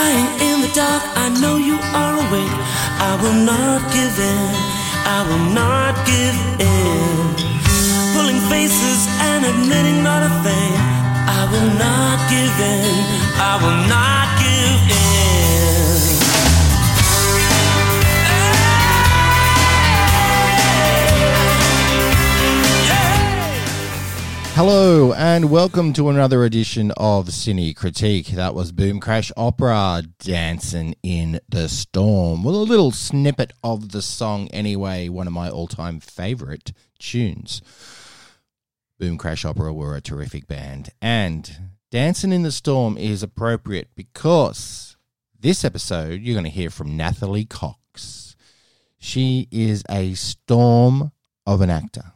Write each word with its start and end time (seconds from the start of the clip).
lying 0.00 0.28
in 0.48 0.56
the 0.64 0.70
dark, 0.82 1.02
I 1.24 1.26
know 1.40 1.56
you 1.68 1.76
are 2.02 2.14
awake. 2.24 2.56
I 3.10 3.12
will 3.22 3.38
not 3.52 3.80
give 3.96 4.14
in, 4.32 4.48
I 5.16 5.20
will 5.28 5.46
not 5.62 5.92
give 6.12 6.38
in. 6.72 7.24
Pulling 8.14 8.40
faces 8.52 9.00
and 9.28 9.40
admitting 9.52 9.98
not 10.08 10.22
a 10.30 10.32
thing. 10.46 10.72
I 11.40 11.42
will 11.52 11.70
not 11.86 12.16
give 12.34 12.54
in, 12.76 12.94
I 13.50 13.54
will 13.62 13.80
not 13.96 14.39
Hello 24.62 25.14
and 25.14 25.50
welcome 25.50 25.94
to 25.94 26.10
another 26.10 26.44
edition 26.44 26.90
of 26.98 27.28
Cine 27.28 27.74
Critique. 27.74 28.26
That 28.26 28.54
was 28.54 28.72
Boom 28.72 29.00
Crash 29.00 29.32
Opera 29.34 30.02
Dancing 30.18 30.94
in 31.02 31.40
the 31.48 31.66
Storm. 31.66 32.44
Well, 32.44 32.56
a 32.56 32.64
little 32.64 32.90
snippet 32.90 33.54
of 33.64 33.92
the 33.92 34.02
song 34.02 34.48
anyway, 34.48 35.08
one 35.08 35.26
of 35.26 35.32
my 35.32 35.48
all 35.48 35.66
time 35.66 35.98
favourite 35.98 36.74
tunes. 36.98 37.62
Boom 38.98 39.16
Crash 39.16 39.46
Opera 39.46 39.72
were 39.72 39.96
a 39.96 40.02
terrific 40.02 40.46
band. 40.46 40.90
And 41.00 41.70
Dancing 41.90 42.30
in 42.30 42.42
the 42.42 42.52
Storm 42.52 42.98
is 42.98 43.22
appropriate 43.22 43.88
because 43.94 44.98
this 45.40 45.64
episode 45.64 46.20
you're 46.20 46.34
going 46.34 46.44
to 46.44 46.50
hear 46.50 46.68
from 46.68 46.98
Nathalie 46.98 47.46
Cox. 47.46 48.36
She 48.98 49.48
is 49.50 49.84
a 49.88 50.12
storm 50.12 51.12
of 51.46 51.62
an 51.62 51.70
actor. 51.70 52.12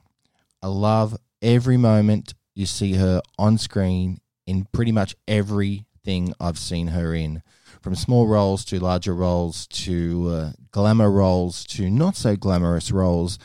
I 0.63 0.67
love 0.67 1.17
every 1.43 1.77
moment 1.77 2.35
you 2.55 2.67
see 2.67 2.95
her 2.95 3.21
on 3.39 3.59
screen 3.59 4.19
in 4.47 4.67
pretty 4.73 4.93
much 4.93 5.15
everything 5.27 6.35
I've 6.39 6.59
seen 6.59 6.89
her 6.89 7.15
in, 7.15 7.43
from 7.81 7.95
small 7.95 8.27
roles 8.27 8.65
to 8.67 8.79
larger 8.79 9.15
roles 9.15 9.67
to 9.69 10.29
uh, 10.31 10.53
glamour 10.71 11.11
roles 11.11 11.65
to 11.65 11.91
not 11.91 12.17
so 12.17 12.37
glamorous 12.37 12.91
roles. 12.91 13.39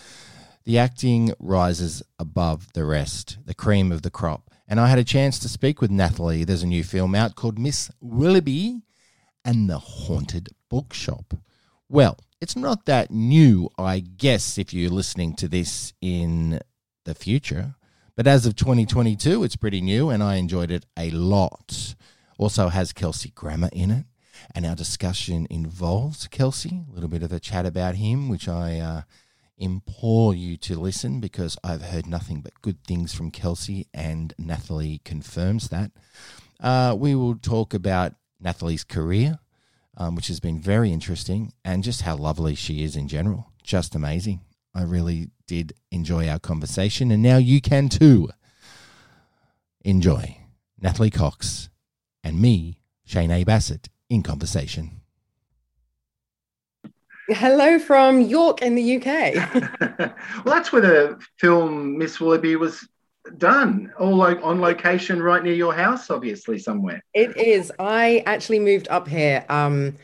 The 0.65 0.77
acting 0.77 1.33
rises 1.39 2.03
above 2.19 2.71
the 2.73 2.85
rest, 2.85 3.37
the 3.45 3.55
cream 3.55 3.91
of 3.91 4.01
the 4.01 4.11
crop. 4.11 4.49
And 4.67 4.79
I 4.79 4.87
had 4.87 4.99
a 4.99 5.03
chance 5.03 5.39
to 5.39 5.49
speak 5.49 5.81
with 5.81 5.89
Nathalie. 5.89 6.43
There's 6.43 6.63
a 6.63 6.67
new 6.67 6.83
film 6.83 7.15
out 7.15 7.35
called 7.35 7.57
Miss 7.57 7.89
Willoughby 7.99 8.83
and 9.43 9.69
the 9.69 9.79
Haunted 9.79 10.49
Bookshop. 10.69 11.33
Well, 11.87 12.19
it's 12.39 12.55
not 12.55 12.85
that 12.85 13.09
new, 13.09 13.69
I 13.77 13.99
guess, 13.99 14.57
if 14.59 14.73
you're 14.73 14.91
listening 14.91 15.35
to 15.37 15.47
this 15.47 15.93
in 16.01 16.59
the 17.03 17.15
future. 17.15 17.75
But 18.19 18.27
as 18.27 18.45
of 18.45 18.57
2022, 18.57 19.45
it's 19.45 19.55
pretty 19.55 19.79
new 19.79 20.09
and 20.09 20.21
I 20.21 20.35
enjoyed 20.35 20.71
it 20.71 20.85
a 20.97 21.09
lot. 21.09 21.95
Also 22.37 22.67
has 22.67 22.91
Kelsey 22.91 23.29
Grammer 23.29 23.69
in 23.71 23.91
it. 23.91 24.07
And 24.53 24.65
our 24.65 24.75
discussion 24.75 25.47
involves 25.49 26.27
Kelsey, 26.27 26.83
a 26.85 26.93
little 26.93 27.07
bit 27.07 27.23
of 27.23 27.31
a 27.31 27.39
chat 27.39 27.65
about 27.65 27.95
him, 27.95 28.27
which 28.27 28.49
I 28.49 28.77
uh, 28.77 29.01
implore 29.57 30.33
you 30.35 30.57
to 30.57 30.77
listen 30.77 31.21
because 31.21 31.57
I've 31.63 31.81
heard 31.81 32.07
nothing 32.07 32.41
but 32.41 32.61
good 32.61 32.83
things 32.83 33.15
from 33.15 33.31
Kelsey, 33.31 33.87
and 33.93 34.33
Nathalie 34.37 34.99
confirms 35.05 35.69
that. 35.69 35.91
Uh, 36.59 36.97
we 36.99 37.15
will 37.15 37.35
talk 37.35 37.73
about 37.73 38.15
Nathalie's 38.37 38.83
career, 38.83 39.39
um, 39.95 40.15
which 40.15 40.27
has 40.27 40.41
been 40.41 40.59
very 40.59 40.91
interesting, 40.91 41.53
and 41.63 41.85
just 41.85 42.01
how 42.01 42.17
lovely 42.17 42.55
she 42.55 42.83
is 42.83 42.97
in 42.97 43.07
general. 43.07 43.53
Just 43.63 43.95
amazing. 43.95 44.41
I 44.75 44.83
really 44.83 45.29
did 45.49 45.73
enjoy 45.89 46.29
our 46.29 46.37
conversation, 46.37 47.09
and 47.09 47.23
now 47.23 47.37
you 47.37 47.59
can 47.59 47.89
too. 47.89 48.29
Enjoy 49.81 50.37
Nathalie 50.79 51.09
Cox 51.09 51.69
and 52.23 52.39
me, 52.39 52.77
Shane 53.03 53.31
A. 53.31 53.43
Bassett, 53.43 53.89
in 54.11 54.21
conversation. 54.21 55.01
Hello 57.29 57.79
from 57.79 58.21
York 58.21 58.61
in 58.61 58.75
the 58.75 58.97
UK. 58.97 59.33
well, 60.45 60.45
that's 60.45 60.71
where 60.71 60.81
the 60.83 61.19
film 61.37 61.97
Miss 61.97 62.19
Willoughby 62.19 62.55
was 62.55 62.87
done, 63.39 63.91
all 63.97 64.15
like 64.15 64.39
on 64.43 64.61
location 64.61 65.19
right 65.19 65.43
near 65.43 65.53
your 65.53 65.73
house, 65.73 66.11
obviously 66.11 66.59
somewhere. 66.59 67.01
it 67.15 67.35
is. 67.37 67.71
I 67.79 68.21
actually 68.27 68.59
moved 68.59 68.87
up 68.89 69.07
here 69.07 69.43
um, 69.49 69.97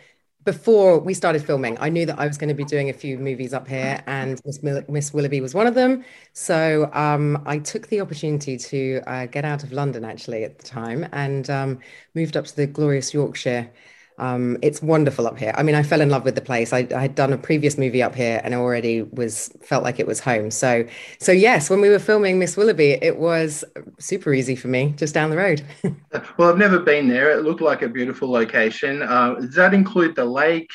before 0.45 0.99
we 0.99 1.13
started 1.13 1.43
filming. 1.43 1.77
I 1.79 1.89
knew 1.89 2.05
that 2.05 2.19
I 2.19 2.27
was 2.27 2.37
going 2.37 2.49
to 2.49 2.53
be 2.55 2.63
doing 2.63 2.89
a 2.89 2.93
few 2.93 3.17
movies 3.17 3.53
up 3.53 3.67
here, 3.67 4.01
and 4.07 4.39
Miss, 4.45 4.61
Mill- 4.63 4.83
Miss 4.87 5.13
Willoughby 5.13 5.41
was 5.41 5.53
one 5.55 5.67
of 5.67 5.73
them. 5.73 6.05
So 6.33 6.89
um, 6.93 7.43
I 7.45 7.57
took 7.57 7.87
the 7.87 7.99
opportunity 7.99 8.57
to 8.57 9.01
uh, 9.07 9.25
get 9.25 9.43
out 9.43 9.63
of 9.63 9.71
London 9.73 10.05
actually 10.05 10.43
at 10.43 10.59
the 10.59 10.63
time 10.65 11.07
and 11.11 11.49
um, 11.49 11.79
moved 12.13 12.37
up 12.37 12.45
to 12.45 12.55
the 12.55 12.67
glorious 12.67 13.13
Yorkshire. 13.13 13.69
Um, 14.17 14.57
it's 14.61 14.81
wonderful 14.81 15.27
up 15.27 15.37
here. 15.37 15.53
I 15.57 15.63
mean, 15.63 15.75
I 15.75 15.83
fell 15.83 15.99
in 15.99 16.09
love 16.09 16.23
with 16.23 16.35
the 16.35 16.41
place. 16.41 16.71
I, 16.71 16.87
I 16.95 17.01
had 17.01 17.15
done 17.15 17.33
a 17.33 17.37
previous 17.37 17.77
movie 17.77 18.01
up 18.01 18.15
here 18.15 18.39
and 18.43 18.53
already 18.53 19.01
was 19.01 19.49
felt 19.61 19.83
like 19.83 19.99
it 19.99 20.07
was 20.07 20.19
home. 20.19 20.51
So, 20.51 20.85
so 21.19 21.31
yes, 21.31 21.69
when 21.69 21.81
we 21.81 21.89
were 21.89 21.99
filming 21.99 22.39
Miss 22.39 22.55
Willoughby, 22.55 22.91
it 23.01 23.17
was 23.17 23.65
super 23.99 24.33
easy 24.33 24.55
for 24.55 24.69
me, 24.69 24.93
just 24.95 25.13
down 25.13 25.29
the 25.29 25.37
road. 25.37 25.63
Well, 26.37 26.49
I've 26.49 26.57
never 26.57 26.79
been 26.79 27.07
there. 27.09 27.31
It 27.31 27.43
looked 27.43 27.61
like 27.61 27.81
a 27.81 27.89
beautiful 27.89 28.29
location. 28.29 29.01
Uh, 29.01 29.35
does 29.35 29.55
that 29.55 29.73
include 29.73 30.15
the 30.15 30.25
lake 30.25 30.69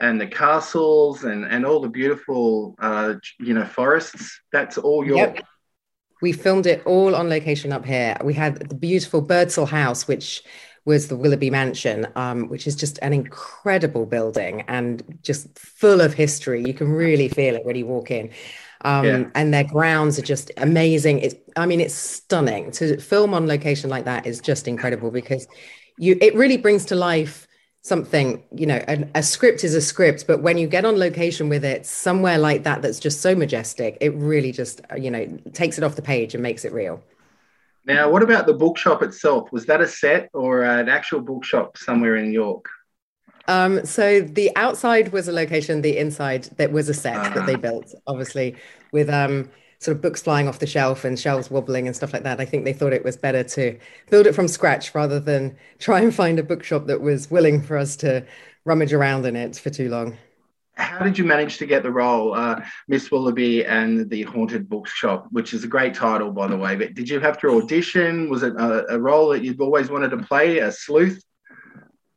and 0.00 0.20
the 0.20 0.26
castles 0.26 1.24
and, 1.24 1.44
and 1.44 1.66
all 1.66 1.80
the 1.80 1.88
beautiful, 1.88 2.76
uh, 2.78 3.14
you 3.38 3.54
know, 3.54 3.64
forests? 3.64 4.40
That's 4.52 4.78
all 4.78 5.04
your. 5.04 5.16
Yep. 5.16 5.46
We 6.22 6.32
filmed 6.32 6.66
it 6.66 6.82
all 6.86 7.14
on 7.14 7.28
location 7.28 7.72
up 7.72 7.84
here. 7.84 8.16
We 8.24 8.34
had 8.34 8.68
the 8.68 8.74
beautiful 8.74 9.20
Birdsall 9.20 9.66
House, 9.66 10.08
which 10.08 10.42
was 10.84 11.08
the 11.08 11.16
Willoughby 11.16 11.50
Mansion, 11.50 12.06
um, 12.14 12.48
which 12.48 12.66
is 12.66 12.76
just 12.76 12.98
an 13.00 13.12
incredible 13.12 14.06
building 14.06 14.62
and 14.68 15.02
just 15.22 15.58
full 15.58 16.00
of 16.00 16.12
history. 16.14 16.62
You 16.66 16.74
can 16.74 16.90
really 16.92 17.28
feel 17.28 17.54
it 17.54 17.64
when 17.64 17.76
you 17.76 17.86
walk 17.86 18.10
in. 18.10 18.30
Um, 18.84 19.04
Yeah. 19.04 19.24
And 19.34 19.54
their 19.54 19.64
grounds 19.64 20.18
are 20.18 20.22
just 20.22 20.50
amazing. 20.58 21.20
It's, 21.20 21.34
I 21.56 21.64
mean, 21.66 21.80
it's 21.80 21.94
stunning. 21.94 22.70
To 22.72 22.98
film 22.98 23.32
on 23.32 23.46
location 23.46 23.88
like 23.88 24.04
that 24.04 24.26
is 24.26 24.40
just 24.40 24.68
incredible 24.68 25.10
because 25.10 25.46
you, 25.96 26.18
it 26.20 26.34
really 26.34 26.58
brings 26.58 26.84
to 26.86 26.94
life 26.94 27.46
something 27.82 28.42
you 28.50 28.64
know 28.66 28.82
a, 28.88 29.06
a 29.16 29.22
script 29.22 29.62
is 29.62 29.74
a 29.74 29.80
script 29.80 30.26
but 30.26 30.40
when 30.40 30.56
you 30.56 30.66
get 30.66 30.86
on 30.86 30.98
location 30.98 31.50
with 31.50 31.62
it 31.62 31.84
somewhere 31.84 32.38
like 32.38 32.62
that 32.62 32.80
that's 32.80 32.98
just 32.98 33.20
so 33.20 33.34
majestic 33.36 33.98
it 34.00 34.08
really 34.14 34.52
just 34.52 34.80
you 34.96 35.10
know 35.10 35.26
takes 35.52 35.76
it 35.76 35.84
off 35.84 35.94
the 35.94 36.00
page 36.00 36.32
and 36.32 36.42
makes 36.42 36.64
it 36.64 36.72
real 36.72 37.02
Now, 37.86 38.10
what 38.10 38.22
about 38.22 38.46
the 38.46 38.54
bookshop 38.54 39.02
itself? 39.02 39.52
Was 39.52 39.66
that 39.66 39.80
a 39.82 39.88
set 39.88 40.30
or 40.32 40.62
an 40.62 40.88
actual 40.88 41.20
bookshop 41.20 41.76
somewhere 41.76 42.16
in 42.16 42.32
York? 42.32 42.66
um 43.46 43.84
so 43.84 44.20
the 44.20 44.50
outside 44.56 45.12
was 45.12 45.28
a 45.28 45.32
location 45.32 45.82
the 45.82 45.98
inside 45.98 46.44
that 46.56 46.72
was 46.72 46.88
a 46.88 46.94
set 46.94 47.32
that 47.34 47.44
they 47.46 47.56
Ah. 47.56 47.56
built 47.56 47.94
obviously 48.06 48.56
with 48.92 49.10
um 49.10 49.50
sort 49.80 49.96
of 49.96 50.02
books 50.02 50.22
flying 50.22 50.48
off 50.48 50.60
the 50.60 50.66
shelf 50.66 51.04
and 51.04 51.18
shelves 51.20 51.50
wobbling 51.50 51.86
and 51.86 51.94
stuff 51.94 52.12
like 52.12 52.22
that 52.22 52.40
i 52.40 52.44
think 52.44 52.64
they 52.64 52.72
thought 52.72 52.92
it 52.92 53.04
was 53.04 53.16
better 53.16 53.42
to 53.44 53.78
build 54.10 54.26
it 54.26 54.34
from 54.34 54.48
scratch 54.48 54.94
rather 54.94 55.20
than 55.20 55.54
try 55.78 56.00
and 56.00 56.14
find 56.14 56.38
a 56.38 56.42
bookshop 56.42 56.86
that 56.86 57.00
was 57.02 57.30
willing 57.30 57.60
for 57.60 57.76
us 57.76 57.96
to 57.96 58.24
rummage 58.64 58.92
around 58.94 59.26
in 59.26 59.36
it 59.36 59.56
for 59.58 59.68
too 59.70 59.90
long 59.90 60.16
How 60.76 61.04
did 61.04 61.16
you 61.16 61.24
manage 61.24 61.58
to 61.58 61.66
get 61.66 61.82
the 61.82 61.90
role, 61.90 62.34
uh, 62.34 62.60
Miss 62.88 63.10
Willoughby 63.10 63.64
and 63.64 64.10
the 64.10 64.22
Haunted 64.22 64.68
Bookshop, 64.68 65.28
which 65.30 65.54
is 65.54 65.62
a 65.62 65.68
great 65.68 65.94
title, 65.94 66.32
by 66.32 66.48
the 66.48 66.56
way? 66.56 66.74
But 66.74 66.94
did 66.94 67.08
you 67.08 67.20
have 67.20 67.38
to 67.40 67.48
audition? 67.62 68.28
Was 68.28 68.42
it 68.42 68.54
a, 68.56 68.94
a 68.94 68.98
role 68.98 69.28
that 69.30 69.44
you've 69.44 69.60
always 69.60 69.88
wanted 69.88 70.10
to 70.10 70.18
play, 70.18 70.58
a 70.58 70.72
sleuth? 70.72 71.22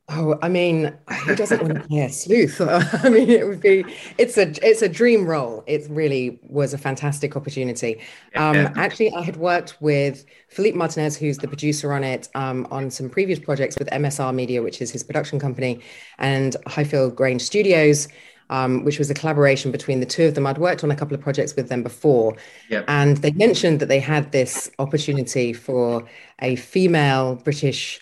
Oh, 0.10 0.40
I 0.42 0.48
mean, 0.48 0.98
who 1.26 1.36
doesn't 1.36 1.62
want 1.62 1.74
to 1.76 1.82
play 1.82 2.00
a 2.06 2.10
sleuth? 2.10 2.62
I 3.04 3.10
mean, 3.10 3.30
it 3.30 3.46
would 3.46 3.60
be, 3.60 3.84
it's 4.18 4.38
a, 4.38 4.48
it's 4.66 4.82
a 4.82 4.88
dream 4.88 5.28
role. 5.28 5.66
It 5.68 5.86
really 5.90 6.40
was 6.44 6.74
a 6.74 6.78
fantastic 6.78 7.36
opportunity. 7.36 8.00
Um, 8.36 8.56
Yeah. 8.56 8.74
actually, 8.78 9.12
I 9.12 9.22
had 9.22 9.36
worked 9.36 9.76
with 9.82 10.26
Philippe 10.50 10.78
Martinez, 10.78 11.18
who's 11.18 11.38
the 11.38 11.48
producer 11.50 11.92
on 11.92 12.06
it, 12.06 12.30
um, 12.36 12.66
on 12.72 12.90
some 12.90 13.10
previous 13.10 13.38
projects 13.38 13.78
with 13.78 13.90
MSR 13.90 14.34
Media, 14.34 14.64
which 14.64 14.82
is 14.82 14.92
his 14.92 15.04
production 15.04 15.40
company, 15.40 15.82
and 16.18 16.56
Highfield 16.68 17.18
Grange 17.18 17.42
Studios, 17.42 18.08
um, 18.50 18.84
which 18.84 19.00
was 19.00 19.10
a 19.10 19.14
collaboration 19.14 19.72
between 19.72 20.00
the 20.00 20.06
two 20.06 20.26
of 20.26 20.36
them. 20.36 20.46
I'd 20.48 20.58
worked 20.58 20.84
on 20.84 20.92
a 20.92 20.96
couple 20.96 21.16
of 21.16 21.22
projects 21.22 21.56
with 21.56 21.70
them 21.70 21.84
before, 21.84 22.36
Yep. 22.70 22.86
and 22.88 23.18
they 23.18 23.32
mentioned 23.32 23.80
that 23.80 23.88
they 23.88 24.00
had 24.00 24.32
this 24.32 24.70
opportunity 24.80 25.54
for 25.54 26.08
a 26.42 26.56
female 26.56 27.36
British 27.36 28.00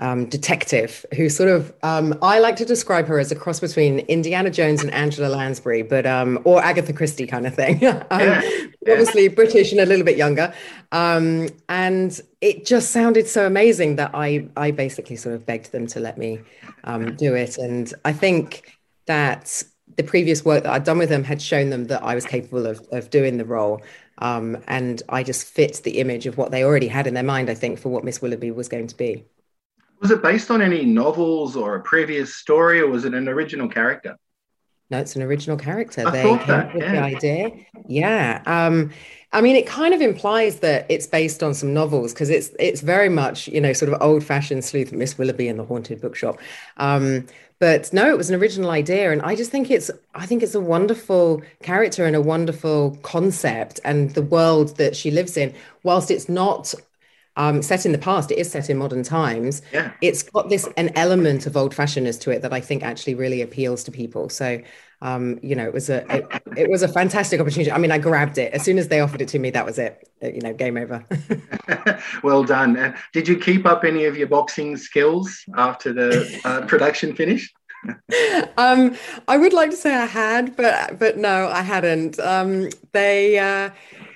um, 0.00 0.26
detective 0.26 1.06
who 1.16 1.28
sort 1.28 1.48
of 1.48 1.72
um, 1.84 2.18
I 2.20 2.40
like 2.40 2.56
to 2.56 2.64
describe 2.64 3.06
her 3.06 3.20
as 3.20 3.30
a 3.30 3.36
cross 3.36 3.60
between 3.60 4.00
Indiana 4.00 4.50
Jones 4.50 4.82
and 4.82 4.92
Angela 4.92 5.28
Lansbury, 5.28 5.82
but 5.82 6.04
um, 6.04 6.40
or 6.44 6.60
Agatha 6.60 6.92
Christie 6.92 7.28
kind 7.28 7.46
of 7.46 7.54
thing. 7.54 7.84
um, 7.86 8.02
Yeah. 8.20 8.42
Obviously 8.88 9.28
British 9.28 9.70
and 9.72 9.80
a 9.80 9.86
little 9.86 10.04
bit 10.04 10.16
younger, 10.16 10.52
um, 10.92 11.48
and 11.68 12.20
it 12.40 12.66
just 12.66 12.90
sounded 12.90 13.26
so 13.28 13.46
amazing 13.46 13.96
that 13.96 14.10
I 14.14 14.48
I 14.56 14.72
basically 14.72 15.16
sort 15.16 15.36
of 15.36 15.46
begged 15.46 15.70
them 15.72 15.86
to 15.88 16.00
let 16.00 16.18
me 16.18 16.40
um, 16.82 17.14
do 17.14 17.34
it, 17.34 17.56
and 17.56 17.94
I 18.04 18.12
think 18.12 18.76
that 19.06 19.62
the 19.96 20.02
previous 20.02 20.44
work 20.44 20.64
that 20.64 20.72
I'd 20.72 20.84
done 20.84 20.98
with 20.98 21.08
them 21.08 21.24
had 21.24 21.40
shown 21.40 21.70
them 21.70 21.86
that 21.86 22.02
I 22.02 22.14
was 22.14 22.24
capable 22.24 22.66
of 22.66 22.80
of 22.92 23.10
doing 23.10 23.36
the 23.36 23.44
role. 23.44 23.82
Um, 24.18 24.58
and 24.68 25.02
I 25.08 25.22
just 25.22 25.46
fit 25.46 25.80
the 25.82 25.98
image 25.98 26.26
of 26.26 26.38
what 26.38 26.50
they 26.50 26.64
already 26.64 26.86
had 26.88 27.06
in 27.06 27.14
their 27.14 27.24
mind, 27.24 27.50
I 27.50 27.54
think, 27.54 27.78
for 27.78 27.88
what 27.88 28.04
Miss 28.04 28.22
Willoughby 28.22 28.52
was 28.52 28.68
going 28.68 28.86
to 28.86 28.96
be. 28.96 29.24
Was 30.00 30.10
it 30.10 30.22
based 30.22 30.50
on 30.50 30.62
any 30.62 30.84
novels 30.84 31.56
or 31.56 31.76
a 31.76 31.80
previous 31.80 32.34
story, 32.34 32.80
or 32.80 32.88
was 32.88 33.04
it 33.04 33.14
an 33.14 33.28
original 33.28 33.68
character? 33.68 34.16
No, 34.90 34.98
it's 34.98 35.16
an 35.16 35.22
original 35.22 35.56
character. 35.56 36.06
I 36.06 36.10
they 36.10 36.22
thought 36.22 36.38
came 36.40 36.48
that, 36.48 36.66
up 36.66 36.74
with 36.74 36.82
yeah. 36.82 36.92
the 36.92 37.16
idea. 37.16 37.50
Yeah. 37.88 38.42
Um, 38.46 38.90
I 39.32 39.40
mean, 39.40 39.56
it 39.56 39.66
kind 39.66 39.94
of 39.94 40.00
implies 40.00 40.60
that 40.60 40.86
it's 40.88 41.06
based 41.06 41.42
on 41.42 41.54
some 41.54 41.72
novels 41.72 42.12
because 42.12 42.30
it's 42.30 42.50
it's 42.60 42.82
very 42.82 43.08
much 43.08 43.48
you 43.48 43.60
know 43.60 43.72
sort 43.72 43.92
of 43.92 44.00
old 44.00 44.22
fashioned 44.22 44.64
sleuth 44.64 44.92
Miss 44.92 45.18
Willoughby 45.18 45.48
in 45.48 45.56
the 45.56 45.64
haunted 45.64 46.00
bookshop. 46.00 46.38
Um, 46.76 47.26
but 47.58 47.92
no, 47.92 48.08
it 48.10 48.16
was 48.16 48.30
an 48.30 48.40
original 48.40 48.70
idea, 48.70 49.12
and 49.12 49.22
I 49.22 49.36
just 49.36 49.50
think 49.50 49.70
it's 49.70 49.90
I 50.14 50.26
think 50.26 50.42
it's 50.42 50.54
a 50.54 50.60
wonderful 50.60 51.42
character 51.62 52.04
and 52.04 52.16
a 52.16 52.20
wonderful 52.20 52.98
concept, 53.02 53.80
and 53.84 54.10
the 54.10 54.22
world 54.22 54.76
that 54.76 54.96
she 54.96 55.10
lives 55.10 55.36
in. 55.36 55.54
Whilst 55.82 56.10
it's 56.10 56.28
not 56.28 56.74
um, 57.36 57.62
set 57.62 57.84
in 57.84 57.92
the 57.92 57.98
past, 57.98 58.30
it 58.30 58.38
is 58.38 58.50
set 58.50 58.70
in 58.70 58.78
modern 58.78 59.02
times. 59.02 59.62
Yeah. 59.72 59.92
It's 60.00 60.22
got 60.22 60.48
this 60.48 60.68
an 60.76 60.90
element 60.96 61.46
of 61.46 61.56
old 61.56 61.74
fashionedness 61.74 62.20
to 62.22 62.30
it 62.30 62.42
that 62.42 62.52
I 62.52 62.60
think 62.60 62.82
actually 62.82 63.14
really 63.14 63.42
appeals 63.42 63.84
to 63.84 63.92
people. 63.92 64.28
So, 64.28 64.60
um, 65.04 65.38
you 65.42 65.54
know, 65.54 65.64
it 65.66 65.74
was 65.74 65.90
a 65.90 65.98
it, 66.16 66.42
it 66.56 66.70
was 66.70 66.82
a 66.82 66.88
fantastic 66.88 67.38
opportunity. 67.38 67.70
I 67.70 67.76
mean, 67.76 67.92
I 67.92 67.98
grabbed 67.98 68.38
it 68.38 68.54
as 68.54 68.62
soon 68.62 68.78
as 68.78 68.88
they 68.88 69.00
offered 69.00 69.20
it 69.20 69.28
to 69.28 69.38
me. 69.38 69.50
That 69.50 69.66
was 69.66 69.78
it. 69.78 70.08
Uh, 70.22 70.28
You 70.28 70.40
know, 70.40 70.54
game 70.54 70.78
over. 70.78 71.04
well 72.22 72.42
done. 72.42 72.94
Did 73.12 73.28
you 73.28 73.36
keep 73.38 73.66
up 73.66 73.84
any 73.84 74.06
of 74.06 74.16
your 74.16 74.28
boxing 74.28 74.78
skills 74.78 75.44
after 75.56 75.92
the 75.92 76.40
uh, 76.46 76.62
production 76.62 77.14
finished? 77.14 77.54
Um, 78.56 78.96
I 79.28 79.36
would 79.36 79.52
like 79.52 79.70
to 79.70 79.76
say 79.76 79.94
I 79.94 80.06
had, 80.06 80.56
but 80.56 80.98
but 80.98 81.16
no, 81.18 81.48
I 81.48 81.62
hadn't. 81.62 82.18
Um, 82.18 82.68
they, 82.92 83.38
uh, 83.38 83.70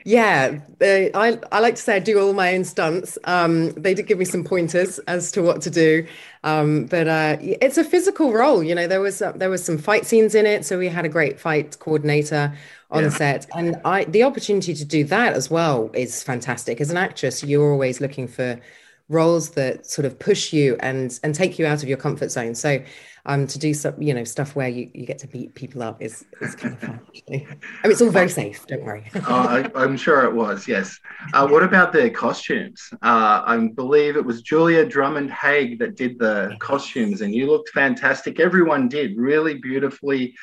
yeah, 0.04 0.60
they, 0.78 1.12
I 1.12 1.38
I 1.52 1.60
like 1.60 1.74
to 1.76 1.82
say 1.82 1.96
I 1.96 1.98
do 1.98 2.18
all 2.20 2.32
my 2.32 2.54
own 2.54 2.64
stunts. 2.64 3.18
Um, 3.24 3.72
they 3.72 3.94
did 3.94 4.06
give 4.06 4.18
me 4.18 4.24
some 4.24 4.44
pointers 4.44 4.98
as 5.00 5.30
to 5.32 5.42
what 5.42 5.60
to 5.62 5.70
do, 5.70 6.06
um, 6.44 6.86
but 6.86 7.08
uh, 7.08 7.36
it's 7.40 7.78
a 7.78 7.84
physical 7.84 8.32
role. 8.32 8.62
You 8.62 8.74
know, 8.74 8.86
there 8.86 9.00
was 9.00 9.20
uh, 9.20 9.32
there 9.32 9.50
was 9.50 9.64
some 9.64 9.78
fight 9.78 10.06
scenes 10.06 10.34
in 10.34 10.46
it, 10.46 10.64
so 10.64 10.78
we 10.78 10.88
had 10.88 11.04
a 11.04 11.08
great 11.08 11.38
fight 11.40 11.78
coordinator 11.78 12.54
on 12.90 13.10
Yeah. 13.10 13.10
set, 13.10 13.46
and 13.54 13.76
I 13.84 14.04
the 14.04 14.22
opportunity 14.22 14.74
to 14.74 14.84
do 14.84 15.04
that 15.04 15.34
as 15.34 15.50
well 15.50 15.90
is 15.94 16.22
fantastic. 16.22 16.80
As 16.80 16.90
an 16.90 16.96
actress, 16.96 17.42
you're 17.44 17.70
always 17.72 18.00
looking 18.00 18.28
for 18.28 18.60
roles 19.08 19.50
that 19.50 19.86
sort 19.86 20.04
of 20.04 20.18
push 20.18 20.52
you 20.52 20.76
and 20.80 21.18
and 21.22 21.34
take 21.34 21.58
you 21.58 21.66
out 21.66 21.82
of 21.82 21.88
your 21.88 21.98
comfort 21.98 22.30
zone. 22.30 22.54
So 22.54 22.82
um 23.28 23.46
to 23.46 23.58
do 23.58 23.72
some 23.74 24.00
you 24.02 24.12
know 24.14 24.24
stuff 24.24 24.56
where 24.56 24.68
you, 24.68 24.90
you 24.94 25.06
get 25.06 25.18
to 25.18 25.28
beat 25.28 25.54
people 25.54 25.82
up 25.82 26.02
is 26.02 26.24
is 26.40 26.56
kind 26.56 26.74
of 26.74 26.80
fun. 26.80 27.00
Actually. 27.08 27.46
I 27.46 27.86
mean 27.86 27.92
it's 27.92 28.02
all 28.02 28.10
very 28.10 28.28
safe, 28.28 28.66
don't 28.66 28.82
worry. 28.82 29.04
Oh, 29.14 29.22
I, 29.28 29.70
I'm 29.74 29.96
sure 29.96 30.24
it 30.24 30.34
was, 30.34 30.66
yes. 30.66 30.98
Uh, 31.34 31.46
what 31.46 31.62
about 31.62 31.92
the 31.92 32.10
costumes? 32.10 32.88
Uh, 33.02 33.42
I 33.46 33.70
believe 33.74 34.16
it 34.16 34.24
was 34.24 34.42
Julia 34.42 34.84
Drummond 34.84 35.30
Haig 35.30 35.78
that 35.78 35.94
did 35.94 36.18
the 36.18 36.56
costumes, 36.58 37.20
and 37.20 37.34
you 37.34 37.46
looked 37.46 37.68
fantastic. 37.70 38.40
Everyone 38.40 38.88
did, 38.88 39.16
really 39.16 39.54
beautifully 39.54 40.34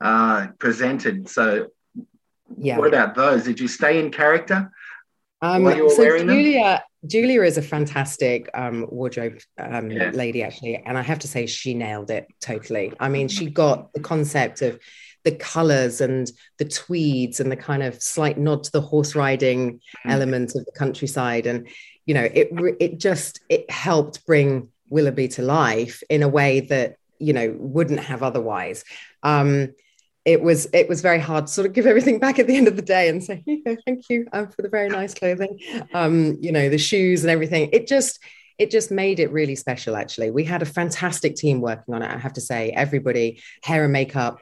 uh, 0.00 0.48
presented. 0.58 1.28
So, 1.28 1.68
yeah. 2.56 2.78
what 2.78 2.88
about 2.88 3.14
those? 3.14 3.44
Did 3.44 3.60
you 3.60 3.68
stay 3.68 3.98
in 3.98 4.10
character? 4.10 4.70
Um, 5.40 5.64
while 5.64 5.76
you 5.76 5.84
were 5.84 5.90
so 5.90 6.02
wearing 6.02 6.26
them? 6.26 6.78
Julia, 7.06 7.42
is 7.42 7.56
a 7.56 7.62
fantastic 7.62 8.48
um, 8.54 8.86
wardrobe 8.90 9.38
um, 9.58 9.90
Yeah. 9.90 10.10
lady, 10.14 10.42
actually, 10.42 10.76
and 10.84 10.98
I 10.98 11.02
have 11.02 11.20
to 11.20 11.28
say 11.28 11.46
she 11.46 11.74
nailed 11.74 12.10
it 12.10 12.26
totally. 12.40 12.92
I 12.98 13.08
mean, 13.08 13.28
she 13.28 13.46
got 13.46 13.92
the 13.92 14.00
concept 14.00 14.62
of 14.62 14.78
the 15.24 15.32
colors 15.32 16.00
and 16.00 16.30
the 16.58 16.64
tweeds 16.64 17.38
and 17.40 17.50
the 17.52 17.56
kind 17.56 17.82
of 17.82 18.02
slight 18.02 18.38
nod 18.38 18.64
to 18.64 18.72
the 18.72 18.80
horse 18.80 19.14
riding 19.14 19.80
Mm. 20.06 20.12
element 20.12 20.54
of 20.56 20.64
the 20.64 20.72
countryside, 20.72 21.46
and 21.46 21.68
you 22.06 22.14
know, 22.14 22.24
it 22.24 22.48
it 22.80 22.98
just 22.98 23.40
it 23.48 23.70
helped 23.70 24.24
bring 24.26 24.68
Willoughby 24.90 25.28
to 25.28 25.42
life 25.42 26.02
in 26.08 26.22
a 26.22 26.28
way 26.28 26.60
that 26.60 26.96
you 27.18 27.32
know 27.32 27.54
wouldn't 27.58 28.00
have 28.00 28.22
otherwise. 28.22 28.84
Um, 29.22 29.74
it 30.28 30.42
was 30.42 30.68
it 30.74 30.86
was 30.90 31.00
very 31.00 31.18
hard 31.18 31.46
to 31.46 31.52
sort 31.52 31.66
of 31.66 31.72
give 31.72 31.86
everything 31.86 32.18
back 32.18 32.38
at 32.38 32.46
the 32.46 32.54
end 32.54 32.68
of 32.68 32.76
the 32.76 32.82
day 32.82 33.08
and 33.08 33.24
say 33.24 33.42
"Here 33.46 33.56
you 33.56 33.64
go, 33.64 33.76
thank 33.86 34.10
you 34.10 34.28
um, 34.34 34.48
for 34.48 34.60
the 34.60 34.68
very 34.68 34.90
nice 34.90 35.14
clothing 35.14 35.58
um, 35.94 36.36
you 36.42 36.52
know 36.52 36.68
the 36.68 36.78
shoes 36.78 37.24
and 37.24 37.30
everything. 37.30 37.70
It 37.72 37.86
just 37.86 38.20
it 38.58 38.70
just 38.70 38.90
made 38.90 39.20
it 39.20 39.32
really 39.32 39.54
special 39.54 39.96
actually. 39.96 40.30
We 40.30 40.44
had 40.44 40.60
a 40.60 40.66
fantastic 40.66 41.36
team 41.36 41.60
working 41.60 41.94
on 41.94 42.02
it 42.02 42.10
i 42.10 42.18
have 42.18 42.34
to 42.34 42.40
say. 42.42 42.70
Everybody 42.70 43.40
hair 43.62 43.84
and 43.84 43.92
makeup 43.92 44.40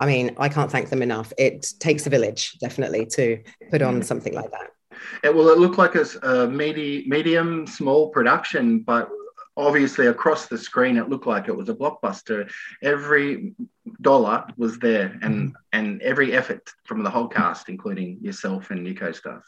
i 0.00 0.06
mean 0.06 0.34
i 0.38 0.48
can't 0.48 0.70
thank 0.70 0.90
them 0.90 1.02
enough. 1.02 1.32
It 1.38 1.72
takes 1.78 2.06
a 2.06 2.10
village 2.10 2.58
definitely 2.58 3.06
to 3.16 3.42
put 3.70 3.82
on 3.82 4.02
something 4.02 4.34
like 4.34 4.50
that. 4.50 4.68
It, 5.24 5.34
well, 5.34 5.48
it 5.48 5.58
looked 5.58 5.78
like 5.78 5.94
a 5.94 6.46
medi- 6.48 7.04
medium, 7.08 7.66
small 7.66 8.10
production, 8.10 8.80
but 8.80 9.08
obviously 9.56 10.06
across 10.06 10.46
the 10.46 10.58
screen, 10.58 10.96
it 10.96 11.08
looked 11.08 11.26
like 11.26 11.48
it 11.48 11.56
was 11.56 11.68
a 11.68 11.74
blockbuster. 11.74 12.50
Every 12.82 13.54
dollar 14.00 14.46
was 14.56 14.78
there, 14.78 15.18
and 15.22 15.34
mm-hmm. 15.34 15.54
and 15.72 16.02
every 16.02 16.32
effort 16.32 16.70
from 16.84 17.02
the 17.02 17.10
whole 17.10 17.28
cast, 17.28 17.68
including 17.68 18.18
yourself 18.22 18.70
and 18.70 18.86
your 18.86 18.96
co-stars. 18.96 19.44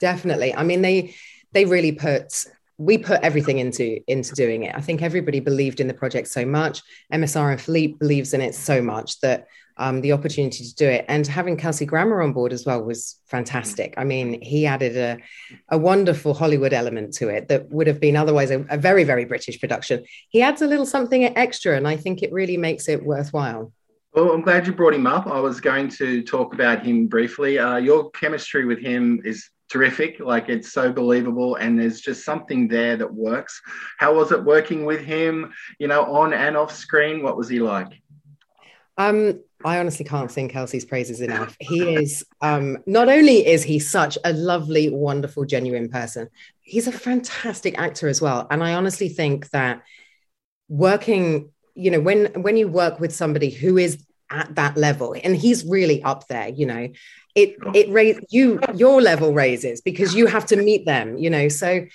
definitely 0.00 0.54
i 0.54 0.62
mean 0.62 0.82
they 0.82 1.14
they 1.52 1.64
really 1.64 1.92
put 1.92 2.44
we 2.78 2.96
put 2.96 3.20
everything 3.22 3.58
into 3.58 4.00
into 4.06 4.34
doing 4.34 4.62
it. 4.62 4.74
I 4.74 4.80
think 4.80 5.02
everybody 5.02 5.40
believed 5.40 5.80
in 5.80 5.88
the 5.88 5.94
project 5.94 6.28
so 6.28 6.46
much. 6.46 6.80
Msr 7.12 7.50
and 7.50 7.60
philippe 7.60 7.94
believes 7.98 8.32
in 8.32 8.40
it 8.40 8.54
so 8.54 8.80
much 8.80 9.20
that 9.20 9.48
um, 9.76 10.00
the 10.00 10.10
opportunity 10.12 10.64
to 10.64 10.74
do 10.74 10.88
it 10.88 11.04
and 11.08 11.24
having 11.26 11.56
kelsey 11.56 11.86
grammer 11.86 12.20
on 12.20 12.32
board 12.32 12.52
as 12.52 12.64
well 12.64 12.82
was 12.82 13.20
fantastic. 13.26 13.94
I 13.96 14.04
mean 14.04 14.40
he 14.40 14.66
added 14.66 14.96
a, 14.96 15.18
a 15.68 15.78
wonderful 15.78 16.34
hollywood 16.34 16.72
element 16.72 17.14
to 17.14 17.28
it 17.28 17.48
that 17.48 17.68
would 17.70 17.88
have 17.88 18.00
been 18.00 18.16
otherwise 18.16 18.50
a, 18.50 18.64
a 18.70 18.78
very 18.78 19.04
very 19.04 19.24
british 19.24 19.60
production. 19.60 20.04
He 20.28 20.40
adds 20.40 20.62
a 20.62 20.66
little 20.66 20.86
something 20.86 21.24
extra 21.36 21.76
and 21.76 21.86
i 21.88 21.96
think 21.96 22.22
it 22.22 22.32
really 22.32 22.56
makes 22.56 22.88
it 22.88 23.04
worthwhile. 23.04 23.72
Well, 24.14 24.32
I'm 24.32 24.40
glad 24.40 24.66
you 24.66 24.72
brought 24.72 24.94
him 24.94 25.06
up. 25.06 25.26
I 25.26 25.38
was 25.38 25.60
going 25.60 25.90
to 25.90 26.22
talk 26.22 26.54
about 26.54 26.84
him 26.84 27.06
briefly. 27.06 27.58
Uh, 27.58 27.76
your 27.76 28.10
chemistry 28.12 28.64
with 28.64 28.80
him 28.80 29.20
is 29.22 29.50
terrific. 29.68 30.20
Like 30.20 30.48
it's 30.48 30.72
so 30.72 30.92
believable, 30.92 31.56
and 31.56 31.78
there's 31.78 32.00
just 32.00 32.24
something 32.24 32.68
there 32.68 32.96
that 32.96 33.12
works. 33.12 33.60
How 33.98 34.14
was 34.14 34.32
it 34.32 34.42
working 34.42 34.84
with 34.84 35.00
him? 35.00 35.52
You 35.78 35.88
know, 35.88 36.04
on 36.04 36.32
and 36.32 36.56
off 36.56 36.74
screen. 36.74 37.22
What 37.22 37.36
was 37.36 37.48
he 37.48 37.60
like? 37.60 37.92
Um, 38.96 39.40
I 39.64 39.78
honestly 39.78 40.04
can't 40.04 40.30
sing 40.30 40.48
Kelsey's 40.48 40.84
praises 40.84 41.20
enough. 41.20 41.56
He 41.60 41.94
is 41.94 42.24
um, 42.40 42.78
not 42.86 43.08
only 43.08 43.46
is 43.46 43.62
he 43.62 43.78
such 43.78 44.18
a 44.24 44.32
lovely, 44.32 44.90
wonderful, 44.90 45.44
genuine 45.44 45.88
person, 45.88 46.28
he's 46.60 46.86
a 46.86 46.92
fantastic 46.92 47.78
actor 47.78 48.08
as 48.08 48.20
well. 48.20 48.46
And 48.50 48.62
I 48.62 48.74
honestly 48.74 49.08
think 49.08 49.50
that 49.50 49.82
working, 50.68 51.50
you 51.74 51.90
know, 51.90 52.00
when 52.00 52.26
when 52.42 52.56
you 52.56 52.68
work 52.68 53.00
with 53.00 53.14
somebody 53.14 53.50
who 53.50 53.78
is 53.78 54.04
at 54.30 54.54
that 54.54 54.76
level, 54.76 55.14
and 55.22 55.36
he's 55.36 55.64
really 55.64 56.02
up 56.02 56.28
there, 56.28 56.48
you 56.48 56.66
know, 56.66 56.88
it 57.34 57.56
it 57.74 57.88
raise 57.90 58.18
you 58.30 58.60
your 58.74 59.00
level 59.00 59.32
raises 59.32 59.80
because 59.80 60.14
you 60.14 60.26
have 60.26 60.46
to 60.46 60.56
meet 60.56 60.86
them, 60.86 61.16
you 61.16 61.30
know. 61.30 61.48
So 61.48 61.86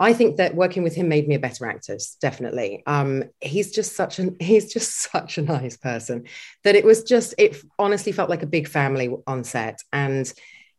I 0.00 0.12
think 0.12 0.36
that 0.36 0.54
working 0.54 0.82
with 0.82 0.94
him 0.94 1.08
made 1.08 1.26
me 1.26 1.34
a 1.34 1.40
better 1.40 1.66
actor, 1.66 1.98
definitely. 2.20 2.82
Um, 2.86 3.24
he's 3.40 3.72
just 3.72 3.96
such 3.96 4.18
an 4.18 4.36
he's 4.40 4.72
just 4.72 5.10
such 5.12 5.38
a 5.38 5.42
nice 5.42 5.76
person 5.76 6.24
that 6.64 6.74
it 6.74 6.84
was 6.84 7.02
just 7.02 7.34
it 7.38 7.56
honestly 7.78 8.12
felt 8.12 8.30
like 8.30 8.42
a 8.42 8.46
big 8.46 8.68
family 8.68 9.14
on 9.26 9.44
set. 9.44 9.80
And 9.92 10.32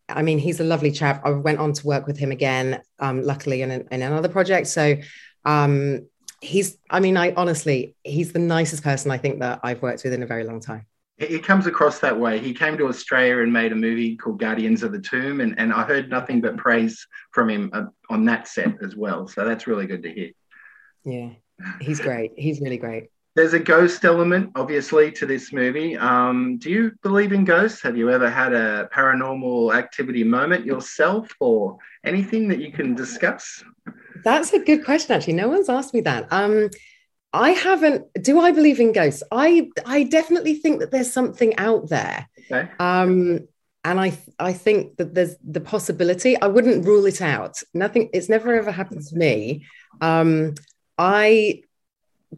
I 0.08 0.22
mean, 0.24 0.40
he's 0.40 0.60
a 0.60 0.64
lovely 0.64 0.92
chap. 0.92 1.22
I 1.24 1.32
went 1.32 1.60
on 1.60 1.74
to 1.74 1.86
work 1.86 2.08
with 2.08 2.18
him 2.18 2.32
again, 2.32 2.82
um, 3.00 3.22
luckily 3.24 3.62
in, 3.62 3.70
an, 3.70 3.88
in 3.92 4.02
another 4.02 4.30
project. 4.30 4.68
So 4.68 4.96
um, 5.46 6.08
he's 6.42 6.78
I 6.90 7.00
mean, 7.00 7.18
I 7.18 7.34
honestly 7.34 7.96
he's 8.04 8.32
the 8.32 8.40
nicest 8.40 8.84
person 8.84 9.12
I 9.12 9.18
think 9.18 9.40
that 9.40 9.60
I've 9.64 9.82
worked 9.82 10.04
with 10.04 10.14
in 10.14 10.24
a 10.24 10.28
very 10.28 10.46
long 10.46 10.62
time. 10.62 10.86
He 11.20 11.26
he 11.28 11.40
comes 11.40 11.68
across 11.68 12.00
that 12.00 12.18
way. 12.18 12.40
He 12.40 12.54
came 12.54 12.78
to 12.78 12.88
Australia 12.88 13.44
and 13.44 13.52
made 13.52 13.72
a 13.72 13.76
movie 13.76 14.16
called 14.16 14.40
Guardians 14.40 14.84
of 14.84 14.92
the 14.92 15.02
Tomb, 15.02 15.42
and, 15.42 15.58
and 15.60 15.74
I 15.74 15.84
heard 15.84 16.10
nothing 16.10 16.42
but 16.42 16.58
praise 16.58 17.06
from 17.32 17.50
him 17.50 17.70
uh, 17.74 17.86
on 18.10 18.26
that 18.26 18.48
set 18.48 18.82
as 18.84 18.96
well. 18.96 19.28
So 19.28 19.46
that's 19.46 19.68
really 19.68 19.86
good 19.86 20.04
to 20.04 20.12
hear. 20.12 20.32
Yeah, 21.06 21.30
he's 21.82 22.00
great. 22.00 22.32
He's 22.36 22.62
really 22.62 22.78
great. 22.78 23.10
There's 23.36 23.54
a 23.54 23.60
ghost 23.60 24.04
element, 24.06 24.52
obviously, 24.56 25.12
to 25.14 25.26
this 25.26 25.54
movie. 25.54 25.96
Um, 25.96 26.58
do 26.58 26.70
you 26.70 26.92
believe 27.04 27.32
in 27.32 27.46
ghosts? 27.46 27.82
Have 27.84 27.96
you 27.96 28.10
ever 28.10 28.30
had 28.30 28.54
a 28.54 28.90
paranormal 28.92 29.74
activity 29.74 30.24
moment 30.24 30.66
yourself, 30.66 31.32
or 31.40 31.78
anything 32.04 32.48
that 32.50 32.60
you 32.60 32.72
can 32.72 32.96
discuss? 32.96 33.64
That's 34.24 34.52
a 34.52 34.60
good 34.60 34.84
question, 34.84 35.16
actually. 35.16 35.34
No 35.34 35.48
one's 35.48 35.70
asked 35.70 35.94
me 35.94 36.02
that. 36.02 36.28
Um, 36.32 36.70
I 37.34 37.52
haven't. 37.52 38.06
Do 38.22 38.40
I 38.40 38.52
believe 38.52 38.80
in 38.80 38.92
ghosts? 38.92 39.24
I 39.32 39.70
I 39.86 40.04
definitely 40.04 40.56
think 40.56 40.80
that 40.80 40.92
there's 40.92 41.12
something 41.12 41.58
out 41.58 41.90
there. 41.90 42.28
Okay. 42.52 42.70
Um, 42.80 43.48
and 43.84 44.00
I 44.00 44.18
I 44.40 44.54
think 44.54 44.98
that 44.98 45.14
there's 45.14 45.36
the 45.44 45.62
possibility. 45.62 46.40
I 46.42 46.48
wouldn't 46.48 46.86
rule 46.86 47.06
it 47.06 47.22
out. 47.22 47.62
Nothing. 47.74 48.10
It's 48.14 48.30
never 48.30 48.56
ever 48.56 48.72
happened 48.72 49.06
to 49.08 49.16
me. 49.16 49.66
Um, 50.02 50.56
I 50.98 51.64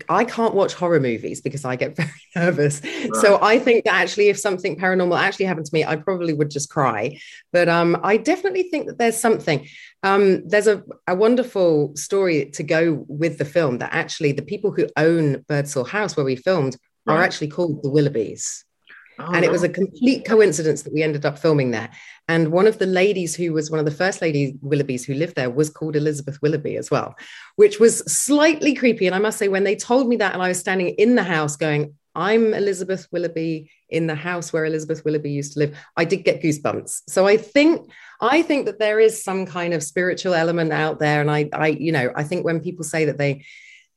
I 0.07 0.23
can't 0.23 0.53
watch 0.53 0.73
horror 0.73 0.99
movies 0.99 1.41
because 1.41 1.65
I 1.65 1.75
get 1.75 1.95
very 1.97 2.09
nervous. 2.35 2.81
Right. 2.83 3.15
So 3.15 3.39
I 3.41 3.59
think 3.59 3.85
that 3.85 3.93
actually, 3.93 4.29
if 4.29 4.39
something 4.39 4.77
paranormal 4.77 5.19
actually 5.19 5.45
happened 5.45 5.65
to 5.65 5.73
me, 5.73 5.83
I 5.83 5.95
probably 5.97 6.33
would 6.33 6.49
just 6.49 6.69
cry. 6.69 7.19
But 7.51 7.67
um, 7.67 7.99
I 8.03 8.17
definitely 8.17 8.63
think 8.63 8.87
that 8.87 8.97
there's 8.97 9.17
something. 9.17 9.67
Um, 10.03 10.47
there's 10.47 10.67
a, 10.67 10.83
a 11.07 11.15
wonderful 11.15 11.95
story 11.95 12.45
to 12.51 12.63
go 12.63 13.05
with 13.07 13.37
the 13.37 13.45
film 13.45 13.79
that 13.79 13.93
actually 13.93 14.31
the 14.31 14.41
people 14.41 14.71
who 14.71 14.87
own 14.97 15.43
Birdsall 15.47 15.83
House, 15.83 16.15
where 16.15 16.25
we 16.25 16.35
filmed, 16.35 16.77
right. 17.05 17.15
are 17.15 17.21
actually 17.21 17.49
called 17.49 17.83
the 17.83 17.89
Willoughbys. 17.89 18.63
Oh, 19.19 19.31
and 19.33 19.45
it 19.45 19.51
was 19.51 19.63
a 19.63 19.69
complete 19.69 20.25
coincidence 20.25 20.83
that 20.83 20.93
we 20.93 21.03
ended 21.03 21.25
up 21.25 21.37
filming 21.37 21.71
there. 21.71 21.89
And 22.27 22.51
one 22.51 22.67
of 22.67 22.79
the 22.79 22.85
ladies 22.85 23.35
who 23.35 23.53
was 23.53 23.69
one 23.69 23.79
of 23.79 23.85
the 23.85 23.91
first 23.91 24.21
lady 24.21 24.57
Willoughbys 24.63 25.05
who 25.05 25.13
lived 25.13 25.35
there 25.35 25.49
was 25.49 25.69
called 25.69 25.95
Elizabeth 25.95 26.41
Willoughby 26.41 26.77
as 26.77 26.89
well, 26.89 27.15
which 27.55 27.79
was 27.79 27.99
slightly 28.11 28.73
creepy. 28.73 29.05
And 29.05 29.15
I 29.15 29.19
must 29.19 29.37
say, 29.37 29.47
when 29.47 29.63
they 29.63 29.75
told 29.75 30.07
me 30.07 30.15
that, 30.17 30.33
and 30.33 30.41
I 30.41 30.47
was 30.47 30.59
standing 30.59 30.89
in 30.89 31.15
the 31.15 31.23
house 31.23 31.55
going, 31.55 31.93
I'm 32.15 32.53
Elizabeth 32.53 33.07
Willoughby 33.11 33.71
in 33.89 34.07
the 34.07 34.15
house 34.15 34.51
where 34.51 34.65
Elizabeth 34.65 35.03
Willoughby 35.05 35.31
used 35.31 35.53
to 35.53 35.59
live. 35.59 35.77
I 35.95 36.05
did 36.05 36.23
get 36.23 36.41
goosebumps. 36.41 37.03
So 37.07 37.27
I 37.27 37.37
think 37.37 37.89
I 38.19 38.41
think 38.41 38.65
that 38.65 38.79
there 38.79 38.99
is 38.99 39.23
some 39.23 39.45
kind 39.45 39.73
of 39.73 39.83
spiritual 39.83 40.33
element 40.33 40.73
out 40.73 40.99
there. 40.99 41.21
And 41.21 41.31
I 41.31 41.49
I, 41.53 41.67
you 41.67 41.91
know, 41.91 42.11
I 42.15 42.23
think 42.23 42.43
when 42.43 42.59
people 42.59 42.83
say 42.83 43.05
that 43.05 43.17
they 43.17 43.45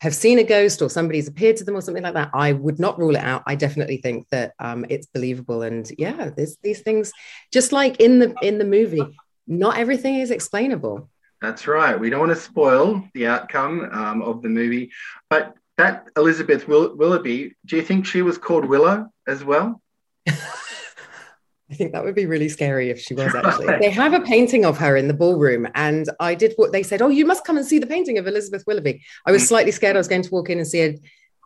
have 0.00 0.14
seen 0.14 0.38
a 0.38 0.44
ghost 0.44 0.82
or 0.82 0.90
somebody's 0.90 1.28
appeared 1.28 1.56
to 1.56 1.64
them 1.64 1.76
or 1.76 1.80
something 1.80 2.02
like 2.02 2.14
that, 2.14 2.30
I 2.34 2.52
would 2.52 2.78
not 2.78 2.98
rule 2.98 3.16
it 3.16 3.22
out. 3.22 3.42
I 3.46 3.54
definitely 3.54 3.98
think 3.98 4.28
that 4.30 4.52
um, 4.58 4.84
it's 4.88 5.06
believable. 5.06 5.62
And 5.62 5.90
yeah, 5.98 6.30
there's 6.36 6.56
these 6.62 6.80
things, 6.80 7.12
just 7.52 7.72
like 7.72 8.00
in 8.00 8.18
the 8.18 8.34
in 8.42 8.58
the 8.58 8.64
movie, 8.64 9.04
not 9.46 9.78
everything 9.78 10.16
is 10.16 10.30
explainable. 10.30 11.08
That's 11.40 11.66
right. 11.66 11.98
We 11.98 12.10
don't 12.10 12.20
want 12.20 12.32
to 12.32 12.36
spoil 12.36 13.06
the 13.14 13.26
outcome 13.26 13.88
um, 13.92 14.22
of 14.22 14.42
the 14.42 14.48
movie, 14.48 14.92
but 15.28 15.54
that 15.76 16.08
Elizabeth 16.16 16.68
Will- 16.68 16.96
Willoughby, 16.96 17.54
do 17.66 17.76
you 17.76 17.82
think 17.82 18.06
she 18.06 18.22
was 18.22 18.38
called 18.38 18.64
Willow 18.64 19.10
as 19.26 19.44
well? 19.44 19.82
I 21.70 21.74
think 21.74 21.92
that 21.92 22.04
would 22.04 22.14
be 22.14 22.26
really 22.26 22.48
scary 22.48 22.90
if 22.90 23.00
she 23.00 23.14
was 23.14 23.34
actually. 23.44 23.78
they 23.78 23.90
have 23.90 24.12
a 24.12 24.20
painting 24.20 24.64
of 24.64 24.76
her 24.78 24.96
in 24.96 25.08
the 25.08 25.14
ballroom, 25.14 25.66
and 25.74 26.08
I 26.20 26.34
did 26.34 26.52
what 26.56 26.72
they 26.72 26.82
said. 26.82 27.00
Oh, 27.00 27.08
you 27.08 27.24
must 27.24 27.44
come 27.44 27.56
and 27.56 27.66
see 27.66 27.78
the 27.78 27.86
painting 27.86 28.18
of 28.18 28.26
Elizabeth 28.26 28.64
Willoughby. 28.66 29.02
I 29.26 29.32
was 29.32 29.42
mm. 29.42 29.48
slightly 29.48 29.72
scared 29.72 29.96
I 29.96 30.00
was 30.00 30.08
going 30.08 30.22
to 30.22 30.30
walk 30.30 30.50
in 30.50 30.58
and 30.58 30.66
see 30.66 30.82
a, 30.82 30.98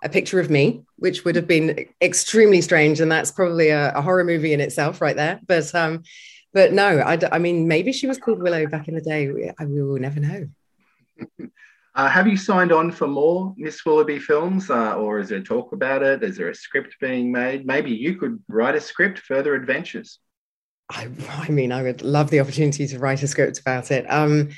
a 0.03 0.09
picture 0.09 0.41
of 0.41 0.51
me, 0.51 0.83
which 0.97 1.25
would 1.25 1.37
have 1.37 1.47
been 1.47 1.87
extremely 2.01 2.61
strange, 2.61 3.01
and 3.01 3.11
that's 3.11 3.31
probably 3.31 3.69
a, 3.69 3.93
a 3.95 4.03
horror 4.03 4.25
movie 4.25 4.53
in 4.53 4.61
itself, 4.61 5.01
right 5.01 5.17
there. 5.17 5.41
But 5.47 5.73
um, 5.75 6.03
but 6.53 6.73
no, 6.73 6.99
I, 6.99 7.19
I 7.31 7.39
mean, 7.39 7.69
maybe 7.69 7.93
she 7.93 8.07
was 8.07 8.19
called 8.19 8.43
Willow 8.43 8.67
back 8.67 8.89
in 8.89 8.95
the 8.95 9.01
day. 9.01 9.29
We, 9.29 9.53
we 9.67 9.83
will 9.83 10.01
never 10.01 10.19
know. 10.19 10.49
Uh, 11.99 12.09
have 12.09 12.29
you 12.29 12.37
signed 12.37 12.71
on 12.71 12.93
for 12.93 13.09
more 13.09 13.53
Miss 13.57 13.85
Willoughby 13.85 14.21
films, 14.21 14.71
uh, 14.71 14.95
or 14.95 15.19
is 15.19 15.31
there 15.31 15.43
talk 15.43 15.73
about 15.73 16.01
it? 16.01 16.23
Is 16.23 16.37
there 16.37 16.49
a 16.49 16.55
script 16.55 16.95
being 17.01 17.33
made? 17.33 17.67
Maybe 17.67 17.91
you 17.91 18.15
could 18.15 18.41
write 18.47 18.77
a 18.77 18.81
script, 18.81 19.19
Further 19.19 19.57
Adventures. 19.57 20.21
I, 20.89 21.09
I 21.29 21.49
mean, 21.49 21.73
I 21.73 21.83
would 21.83 22.03
love 22.03 22.31
the 22.31 22.39
opportunity 22.39 22.87
to 22.87 23.01
write 23.01 23.25
a 23.25 23.27
script 23.27 23.59
about 23.59 23.91
it. 23.91 24.07
Um, 24.09 24.51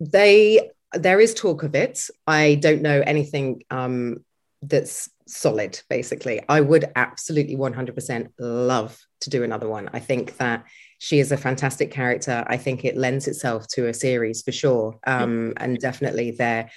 they 0.00 0.70
there 0.92 1.20
is 1.20 1.34
talk 1.34 1.62
of 1.62 1.76
it. 1.76 2.10
I 2.26 2.56
don't 2.56 2.82
know 2.82 3.00
anything 3.06 3.62
um, 3.70 4.24
that's 4.62 5.08
solid. 5.26 5.80
Basically, 5.88 6.42
I 6.48 6.60
would 6.60 6.86
absolutely 6.96 7.56
100% 7.56 8.28
love 8.38 8.98
to 9.20 9.30
do 9.30 9.42
another 9.42 9.68
one. 9.68 9.88
I 9.92 10.00
think 10.00 10.36
that 10.38 10.64
she 10.98 11.20
is 11.20 11.32
a 11.32 11.36
fantastic 11.36 11.90
character. 11.90 12.44
I 12.46 12.56
think 12.56 12.84
it 12.84 12.96
lends 12.96 13.28
itself 13.28 13.66
to 13.68 13.88
a 13.88 13.94
series 13.94 14.42
for 14.42 14.52
sure. 14.52 14.98
Um, 15.06 15.54
and 15.58 15.78
definitely 15.78 16.32
there, 16.32 16.70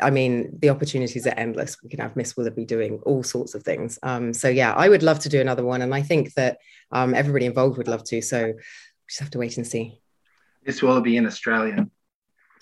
I 0.00 0.10
mean, 0.10 0.56
the 0.60 0.70
opportunities 0.70 1.26
are 1.26 1.34
endless. 1.36 1.76
We 1.82 1.88
can 1.88 2.00
have 2.00 2.14
Miss 2.14 2.36
Willoughby 2.36 2.64
doing 2.64 3.00
all 3.04 3.24
sorts 3.24 3.54
of 3.54 3.64
things. 3.64 3.98
Um, 4.02 4.32
so 4.32 4.48
yeah, 4.48 4.72
I 4.72 4.88
would 4.88 5.02
love 5.02 5.18
to 5.20 5.28
do 5.28 5.40
another 5.40 5.64
one. 5.64 5.82
And 5.82 5.94
I 5.94 6.02
think 6.02 6.34
that 6.34 6.58
um, 6.92 7.14
everybody 7.14 7.46
involved 7.46 7.78
would 7.78 7.88
love 7.88 8.04
to. 8.04 8.22
So 8.22 8.46
we 8.46 8.54
just 9.08 9.20
have 9.20 9.30
to 9.30 9.38
wait 9.38 9.56
and 9.56 9.66
see. 9.66 10.00
Miss 10.64 10.82
Willoughby 10.82 11.16
in 11.16 11.26
Australia. 11.26 11.88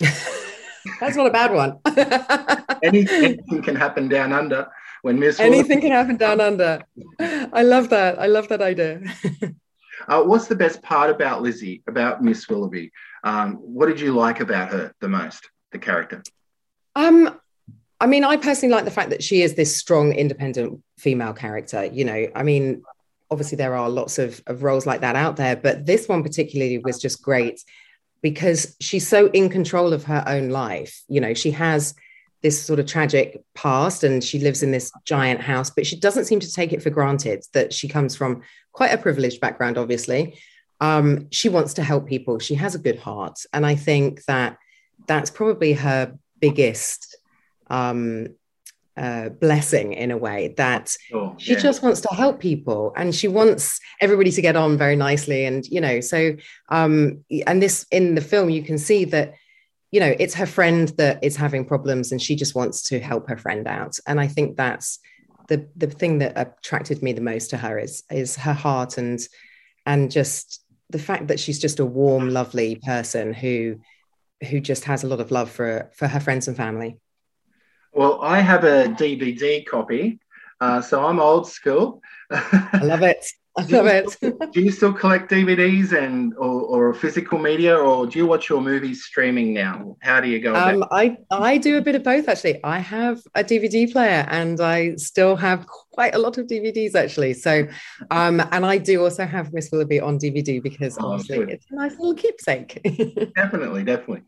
That's 1.00 1.16
not 1.16 1.26
a 1.26 1.30
bad 1.30 1.52
one. 1.52 1.78
anything, 2.82 3.24
anything 3.24 3.62
can 3.62 3.76
happen 3.76 4.08
down 4.08 4.32
under 4.32 4.68
when 5.02 5.18
Miss 5.18 5.38
Anything 5.38 5.80
can 5.80 5.92
happen 5.92 6.16
down 6.16 6.40
under. 6.40 6.82
I 7.18 7.62
love 7.62 7.90
that. 7.90 8.18
I 8.18 8.26
love 8.26 8.48
that 8.48 8.62
idea. 8.62 9.02
Uh, 10.08 10.22
what's 10.22 10.46
the 10.46 10.54
best 10.54 10.82
part 10.82 11.10
about 11.10 11.42
Lizzie, 11.42 11.82
about 11.88 12.22
Miss 12.22 12.48
Willoughby? 12.48 12.92
Um, 13.24 13.54
what 13.54 13.86
did 13.86 13.98
you 13.98 14.14
like 14.14 14.40
about 14.40 14.70
her 14.70 14.92
the 15.00 15.08
most, 15.08 15.50
the 15.72 15.78
character? 15.78 16.22
Um, 16.94 17.40
I 18.00 18.06
mean, 18.06 18.22
I 18.22 18.36
personally 18.36 18.74
like 18.74 18.84
the 18.84 18.90
fact 18.90 19.10
that 19.10 19.22
she 19.22 19.42
is 19.42 19.54
this 19.54 19.74
strong, 19.74 20.12
independent 20.12 20.80
female 20.98 21.32
character. 21.32 21.86
You 21.86 22.04
know, 22.04 22.28
I 22.36 22.42
mean, 22.42 22.82
obviously 23.30 23.56
there 23.56 23.74
are 23.74 23.88
lots 23.88 24.18
of, 24.18 24.40
of 24.46 24.62
roles 24.62 24.86
like 24.86 25.00
that 25.00 25.16
out 25.16 25.36
there, 25.36 25.56
but 25.56 25.86
this 25.86 26.08
one 26.08 26.22
particularly 26.22 26.78
was 26.78 27.00
just 27.00 27.22
great 27.22 27.64
because 28.22 28.76
she's 28.80 29.06
so 29.06 29.28
in 29.28 29.48
control 29.48 29.92
of 29.92 30.04
her 30.04 30.24
own 30.26 30.50
life. 30.50 31.02
You 31.08 31.20
know, 31.20 31.34
she 31.34 31.50
has 31.52 31.94
this 32.42 32.62
sort 32.62 32.78
of 32.78 32.86
tragic 32.86 33.42
past 33.54 34.04
and 34.04 34.22
she 34.22 34.38
lives 34.38 34.62
in 34.62 34.70
this 34.70 34.92
giant 35.04 35.40
house, 35.40 35.70
but 35.70 35.86
she 35.86 35.98
doesn't 35.98 36.26
seem 36.26 36.40
to 36.40 36.52
take 36.52 36.72
it 36.72 36.82
for 36.82 36.90
granted 36.90 37.44
that 37.54 37.72
she 37.72 37.88
comes 37.88 38.14
from 38.14 38.42
quite 38.72 38.92
a 38.92 38.98
privileged 38.98 39.40
background, 39.40 39.78
obviously. 39.78 40.38
Um, 40.80 41.28
she 41.30 41.48
wants 41.48 41.74
to 41.74 41.82
help 41.82 42.06
people. 42.06 42.38
She 42.38 42.54
has 42.54 42.74
a 42.74 42.78
good 42.78 42.98
heart. 42.98 43.40
And 43.52 43.64
I 43.64 43.74
think 43.74 44.24
that 44.26 44.58
that's 45.06 45.30
probably 45.30 45.72
her 45.72 46.16
biggest 46.40 47.16
um, 47.68 48.28
uh, 48.96 49.28
blessing 49.28 49.92
in 49.92 50.10
a 50.10 50.16
way 50.16 50.54
that 50.56 50.96
oh, 51.12 51.34
she 51.38 51.52
yeah. 51.52 51.58
just 51.58 51.82
wants 51.82 52.00
to 52.00 52.08
help 52.08 52.40
people 52.40 52.92
and 52.96 53.14
she 53.14 53.28
wants 53.28 53.78
everybody 54.00 54.30
to 54.30 54.42
get 54.42 54.56
on 54.56 54.78
very 54.78 54.96
nicely. 54.96 55.44
And, 55.44 55.66
you 55.66 55.80
know, 55.80 56.00
so, 56.00 56.36
um, 56.70 57.24
and 57.46 57.62
this 57.62 57.86
in 57.90 58.14
the 58.14 58.20
film, 58.20 58.50
you 58.50 58.62
can 58.62 58.78
see 58.78 59.04
that 59.06 59.34
you 59.92 60.00
know, 60.00 60.14
it's 60.18 60.34
her 60.34 60.46
friend 60.46 60.88
that 60.98 61.22
is 61.22 61.36
having 61.36 61.64
problems 61.64 62.10
and 62.12 62.20
she 62.20 62.34
just 62.34 62.54
wants 62.54 62.82
to 62.82 62.98
help 63.00 63.28
her 63.28 63.36
friend 63.36 63.66
out. 63.66 63.98
And 64.06 64.20
I 64.20 64.26
think 64.26 64.56
that's 64.56 64.98
the 65.48 65.68
the 65.76 65.86
thing 65.86 66.18
that 66.18 66.32
attracted 66.36 67.02
me 67.02 67.12
the 67.12 67.20
most 67.20 67.50
to 67.50 67.56
her 67.56 67.78
is 67.78 68.02
is 68.10 68.36
her 68.36 68.52
heart 68.52 68.98
and 68.98 69.20
and 69.84 70.10
just 70.10 70.60
the 70.90 70.98
fact 70.98 71.28
that 71.28 71.40
she's 71.40 71.58
just 71.58 71.80
a 71.80 71.86
warm, 71.86 72.30
lovely 72.30 72.76
person 72.76 73.32
who 73.32 73.76
who 74.50 74.60
just 74.60 74.84
has 74.84 75.02
a 75.02 75.06
lot 75.06 75.20
of 75.20 75.30
love 75.30 75.50
for 75.50 75.90
for 75.94 76.08
her 76.08 76.20
friends 76.20 76.48
and 76.48 76.56
family. 76.56 76.98
Well, 77.96 78.20
I 78.20 78.40
have 78.40 78.64
a 78.64 78.88
DVD 78.88 79.64
copy, 79.64 80.20
uh, 80.60 80.82
so 80.82 81.06
I'm 81.06 81.18
old 81.18 81.48
school. 81.48 82.02
I 82.30 82.80
love 82.82 83.02
it. 83.02 83.24
I 83.56 83.64
love 83.68 83.86
it. 83.86 84.52
do 84.52 84.60
you 84.60 84.70
still 84.70 84.92
collect 84.92 85.30
DVDs 85.30 85.96
and 85.96 86.34
or, 86.36 86.60
or, 86.60 86.92
physical 86.92 87.38
media, 87.38 87.74
or 87.74 88.06
do 88.06 88.18
you 88.18 88.26
watch 88.26 88.50
your 88.50 88.60
movies 88.60 89.04
streaming 89.04 89.54
now? 89.54 89.96
How 90.02 90.20
do 90.20 90.28
you 90.28 90.40
go? 90.40 90.54
Um, 90.54 90.84
I 90.90 91.16
I 91.30 91.56
do 91.56 91.78
a 91.78 91.80
bit 91.80 91.94
of 91.94 92.02
both 92.02 92.28
actually. 92.28 92.62
I 92.62 92.80
have 92.80 93.22
a 93.34 93.42
DVD 93.42 93.90
player, 93.90 94.26
and 94.28 94.60
I 94.60 94.96
still 94.96 95.34
have 95.34 95.66
quite 95.66 96.14
a 96.14 96.18
lot 96.18 96.36
of 96.36 96.48
DVDs 96.48 96.94
actually. 96.94 97.32
So, 97.32 97.66
um, 98.10 98.42
and 98.52 98.66
I 98.66 98.76
do 98.76 99.02
also 99.02 99.24
have 99.24 99.54
Miss 99.54 99.70
Willoughby 99.72 100.00
on 100.00 100.18
DVD 100.18 100.62
because 100.62 100.98
oh, 101.00 101.12
obviously 101.12 101.54
it's 101.54 101.64
a 101.70 101.76
nice 101.76 101.92
little 101.92 102.14
keepsake. 102.14 102.82
definitely, 103.34 103.84
definitely. 103.84 104.24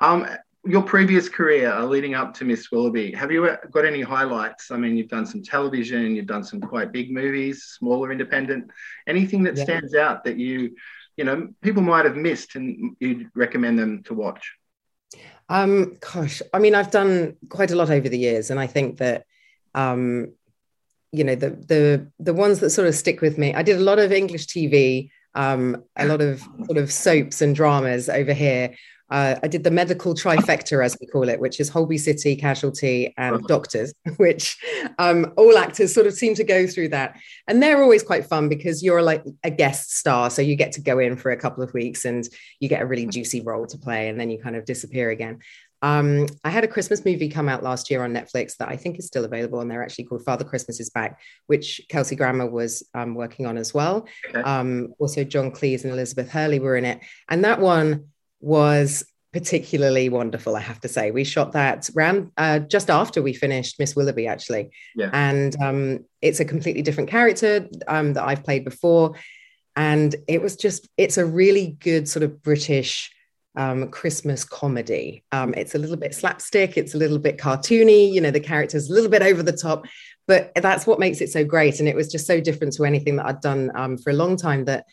Um, 0.00 0.24
your 0.64 0.82
previous 0.82 1.28
career 1.28 1.72
uh, 1.72 1.84
leading 1.84 2.14
up 2.14 2.34
to 2.34 2.44
Miss 2.44 2.70
Willoughby, 2.70 3.12
have 3.12 3.30
you 3.30 3.56
got 3.70 3.84
any 3.84 4.02
highlights? 4.02 4.70
I 4.70 4.76
mean, 4.76 4.96
you've 4.96 5.08
done 5.08 5.26
some 5.26 5.42
television, 5.42 6.16
you've 6.16 6.26
done 6.26 6.44
some 6.44 6.60
quite 6.60 6.92
big 6.92 7.12
movies, 7.12 7.64
smaller 7.78 8.10
independent. 8.12 8.70
Anything 9.06 9.42
that 9.44 9.56
yeah. 9.56 9.64
stands 9.64 9.94
out 9.94 10.24
that 10.24 10.36
you, 10.36 10.76
you 11.16 11.24
know, 11.24 11.48
people 11.62 11.82
might 11.82 12.04
have 12.04 12.16
missed 12.16 12.56
and 12.56 12.96
you'd 13.00 13.30
recommend 13.34 13.78
them 13.78 14.02
to 14.04 14.14
watch? 14.14 14.52
Um, 15.48 15.96
gosh, 16.00 16.42
I 16.52 16.58
mean, 16.58 16.74
I've 16.74 16.90
done 16.90 17.36
quite 17.48 17.70
a 17.70 17.76
lot 17.76 17.90
over 17.90 18.08
the 18.08 18.18
years, 18.18 18.50
and 18.50 18.60
I 18.60 18.66
think 18.66 18.98
that, 18.98 19.24
um, 19.74 20.32
you 21.12 21.24
know, 21.24 21.34
the 21.34 21.50
the 21.50 22.10
the 22.18 22.34
ones 22.34 22.60
that 22.60 22.70
sort 22.70 22.86
of 22.86 22.94
stick 22.94 23.22
with 23.22 23.38
me. 23.38 23.54
I 23.54 23.62
did 23.62 23.78
a 23.78 23.82
lot 23.82 23.98
of 23.98 24.12
English 24.12 24.46
TV, 24.46 25.10
um, 25.34 25.84
a 25.96 26.06
lot 26.06 26.20
of 26.20 26.40
sort 26.66 26.76
of 26.76 26.92
soaps 26.92 27.40
and 27.40 27.54
dramas 27.54 28.10
over 28.10 28.34
here 28.34 28.74
uh, 29.10 29.36
I 29.42 29.48
did 29.48 29.64
the 29.64 29.70
medical 29.70 30.14
trifecta, 30.14 30.84
as 30.84 30.96
we 31.00 31.06
call 31.06 31.28
it, 31.28 31.40
which 31.40 31.60
is 31.60 31.68
Holby 31.68 31.98
City, 31.98 32.36
Casualty, 32.36 33.14
and 33.16 33.42
Doctors, 33.44 33.94
which 34.16 34.58
um, 34.98 35.32
all 35.36 35.56
actors 35.56 35.94
sort 35.94 36.06
of 36.06 36.12
seem 36.12 36.34
to 36.34 36.44
go 36.44 36.66
through 36.66 36.88
that. 36.90 37.18
And 37.46 37.62
they're 37.62 37.82
always 37.82 38.02
quite 38.02 38.26
fun 38.26 38.48
because 38.48 38.82
you're 38.82 39.02
like 39.02 39.24
a 39.44 39.50
guest 39.50 39.96
star. 39.96 40.30
So 40.30 40.42
you 40.42 40.56
get 40.56 40.72
to 40.72 40.80
go 40.80 40.98
in 40.98 41.16
for 41.16 41.30
a 41.30 41.36
couple 41.36 41.62
of 41.62 41.72
weeks 41.72 42.04
and 42.04 42.28
you 42.60 42.68
get 42.68 42.82
a 42.82 42.86
really 42.86 43.06
juicy 43.06 43.40
role 43.40 43.66
to 43.66 43.78
play, 43.78 44.08
and 44.08 44.20
then 44.20 44.30
you 44.30 44.38
kind 44.38 44.56
of 44.56 44.64
disappear 44.64 45.10
again. 45.10 45.38
Um, 45.80 46.26
I 46.44 46.50
had 46.50 46.64
a 46.64 46.68
Christmas 46.68 47.04
movie 47.04 47.28
come 47.28 47.48
out 47.48 47.62
last 47.62 47.90
year 47.90 48.02
on 48.02 48.12
Netflix 48.12 48.56
that 48.56 48.68
I 48.68 48.76
think 48.76 48.98
is 48.98 49.06
still 49.06 49.24
available, 49.24 49.60
and 49.60 49.70
they're 49.70 49.82
actually 49.82 50.04
called 50.04 50.24
Father 50.24 50.44
Christmas 50.44 50.80
is 50.80 50.90
Back, 50.90 51.20
which 51.46 51.80
Kelsey 51.88 52.16
Grammer 52.16 52.50
was 52.50 52.86
um, 52.94 53.14
working 53.14 53.46
on 53.46 53.56
as 53.56 53.72
well. 53.72 54.06
Okay. 54.28 54.40
Um, 54.40 54.94
also, 54.98 55.24
John 55.24 55.50
Cleese 55.50 55.84
and 55.84 55.92
Elizabeth 55.92 56.30
Hurley 56.30 56.58
were 56.58 56.76
in 56.76 56.84
it. 56.84 57.00
And 57.28 57.44
that 57.44 57.60
one, 57.60 58.08
was 58.40 59.04
particularly 59.32 60.08
wonderful, 60.08 60.56
I 60.56 60.60
have 60.60 60.80
to 60.80 60.88
say. 60.88 61.10
We 61.10 61.24
shot 61.24 61.52
that 61.52 61.88
around 61.94 62.32
uh, 62.36 62.60
just 62.60 62.88
after 62.88 63.22
we 63.22 63.34
finished 63.34 63.78
Miss 63.78 63.94
Willoughby, 63.94 64.26
actually. 64.26 64.70
Yeah. 64.96 65.10
And 65.12 65.54
um, 65.62 66.04
it's 66.22 66.40
a 66.40 66.44
completely 66.44 66.82
different 66.82 67.10
character 67.10 67.68
um, 67.86 68.14
that 68.14 68.24
I've 68.24 68.44
played 68.44 68.64
before. 68.64 69.14
And 69.76 70.14
it 70.26 70.40
was 70.42 70.56
just, 70.56 70.88
it's 70.96 71.18
a 71.18 71.26
really 71.26 71.76
good 71.78 72.08
sort 72.08 72.22
of 72.22 72.42
British 72.42 73.12
um, 73.54 73.90
Christmas 73.90 74.44
comedy. 74.44 75.24
Um, 75.30 75.52
it's 75.54 75.74
a 75.74 75.78
little 75.78 75.96
bit 75.96 76.14
slapstick, 76.14 76.76
it's 76.76 76.94
a 76.94 76.98
little 76.98 77.18
bit 77.18 77.38
cartoony, 77.38 78.12
you 78.12 78.20
know, 78.20 78.30
the 78.30 78.40
character's 78.40 78.88
a 78.88 78.92
little 78.92 79.10
bit 79.10 79.22
over 79.22 79.42
the 79.42 79.52
top, 79.52 79.84
but 80.26 80.52
that's 80.54 80.86
what 80.86 81.00
makes 81.00 81.20
it 81.20 81.30
so 81.30 81.44
great. 81.44 81.80
And 81.80 81.88
it 81.88 81.96
was 81.96 82.10
just 82.10 82.26
so 82.26 82.40
different 82.40 82.74
to 82.74 82.84
anything 82.84 83.16
that 83.16 83.26
I'd 83.26 83.40
done 83.40 83.70
um, 83.74 83.98
for 83.98 84.10
a 84.10 84.14
long 84.14 84.36
time 84.36 84.64
that 84.66 84.84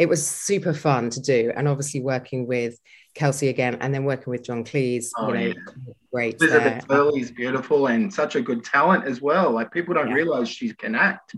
it 0.00 0.08
was 0.08 0.26
super 0.26 0.72
fun 0.72 1.10
to 1.10 1.20
do. 1.20 1.52
And 1.54 1.68
obviously 1.68 2.00
working 2.00 2.46
with 2.46 2.74
Kelsey 3.14 3.48
again, 3.48 3.74
and 3.82 3.92
then 3.94 4.04
working 4.04 4.30
with 4.30 4.42
John 4.42 4.64
Cleese, 4.64 5.08
Oh, 5.18 5.28
you 5.28 5.34
know, 5.34 5.40
yeah. 5.48 5.92
great. 6.12 6.34
Elizabeth 6.40 6.86
there. 6.88 6.96
Hurley 6.96 7.20
is 7.20 7.30
beautiful 7.30 7.86
and 7.88 8.12
such 8.12 8.34
a 8.34 8.40
good 8.40 8.64
talent 8.64 9.04
as 9.04 9.20
well. 9.20 9.50
Like 9.50 9.70
people 9.70 9.92
don't 9.94 10.08
Yeah. 10.08 10.14
realize 10.14 10.48
she 10.48 10.72
can 10.72 10.94
act. 10.94 11.34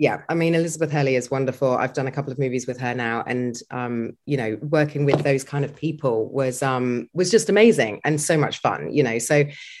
yeah 0.00 0.22
i 0.28 0.34
mean 0.40 0.54
elizabeth 0.54 0.92
hurley 0.92 1.16
is 1.16 1.28
wonderful 1.28 1.70
i've 1.76 1.92
done 1.92 2.06
a 2.06 2.10
couple 2.16 2.30
of 2.32 2.38
movies 2.38 2.68
with 2.68 2.78
her 2.84 2.94
now 2.94 3.16
and 3.26 3.52
um 3.72 3.96
you 4.26 4.36
know 4.40 4.50
working 4.78 5.04
with 5.04 5.20
those 5.24 5.42
kind 5.52 5.64
of 5.64 5.74
people 5.74 6.16
was 6.40 6.62
um 6.62 7.08
was 7.20 7.32
just 7.32 7.48
amazing 7.48 8.00
and 8.04 8.20
so 8.20 8.34
much 8.44 8.56
fun 8.66 8.80
you 8.96 9.02
know 9.02 9.18
so 9.18 9.36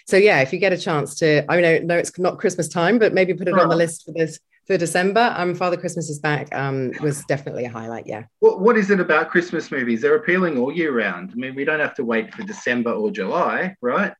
so 0.08 0.16
yeah 0.16 0.40
if 0.40 0.52
you 0.52 0.58
get 0.58 0.72
a 0.72 0.76
chance 0.88 1.14
to 1.14 1.28
i 1.48 1.60
know 1.60 1.78
no 1.90 1.96
it's 1.96 2.18
not 2.18 2.36
christmas 2.42 2.66
time 2.66 2.98
but 2.98 3.14
maybe 3.14 3.32
put 3.32 3.46
it 3.46 3.54
on 3.62 3.68
the 3.68 3.76
list 3.84 4.04
for 4.04 4.12
this 4.20 4.40
for 4.68 4.78
december 4.78 5.34
um 5.36 5.54
father 5.54 5.76
christmas 5.76 6.08
is 6.08 6.20
back 6.20 6.54
um 6.54 6.92
was 7.02 7.24
definitely 7.24 7.64
a 7.64 7.70
highlight 7.70 8.06
yeah 8.06 8.22
What, 8.38 8.60
what 8.60 8.76
is 8.76 8.90
it 8.90 9.00
about 9.00 9.30
Christmas 9.30 9.70
movies? 9.70 10.02
They're 10.02 10.14
appealing 10.14 10.58
all 10.58 10.72
year 10.72 10.96
round. 10.96 11.30
I 11.32 11.34
mean, 11.34 11.54
we 11.54 11.64
don't 11.64 11.80
have 11.80 11.94
to 11.96 12.04
wait 12.04 12.32
for 12.34 12.42
December 12.42 12.92
or 12.92 13.10
July, 13.10 13.74
right? 13.80 14.12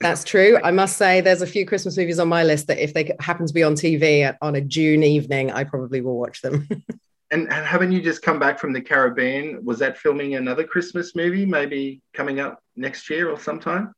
that's 0.00 0.22
true 0.22 0.58
i 0.62 0.70
must 0.70 0.96
say 0.96 1.20
there's 1.20 1.42
a 1.42 1.46
few 1.46 1.64
christmas 1.66 1.96
movies 1.96 2.18
on 2.18 2.28
my 2.28 2.44
list 2.44 2.66
that 2.66 2.78
if 2.78 2.92
they 2.94 3.16
happen 3.20 3.46
to 3.46 3.54
be 3.54 3.62
on 3.62 3.74
tv 3.74 4.36
on 4.40 4.54
a 4.54 4.60
june 4.60 5.02
evening 5.02 5.50
i 5.50 5.64
probably 5.64 6.00
will 6.00 6.18
watch 6.18 6.40
them 6.42 6.68
And, 7.32 7.50
and 7.50 7.64
haven't 7.64 7.92
you 7.92 8.02
just 8.02 8.20
come 8.20 8.38
back 8.38 8.58
from 8.58 8.74
the 8.74 8.80
Caribbean? 8.82 9.64
Was 9.64 9.78
that 9.78 9.96
filming 9.96 10.34
another 10.34 10.64
Christmas 10.64 11.16
movie, 11.16 11.46
maybe 11.46 12.02
coming 12.12 12.40
up 12.40 12.62
next 12.76 13.08
year 13.08 13.30
or 13.30 13.40
sometime? 13.40 13.94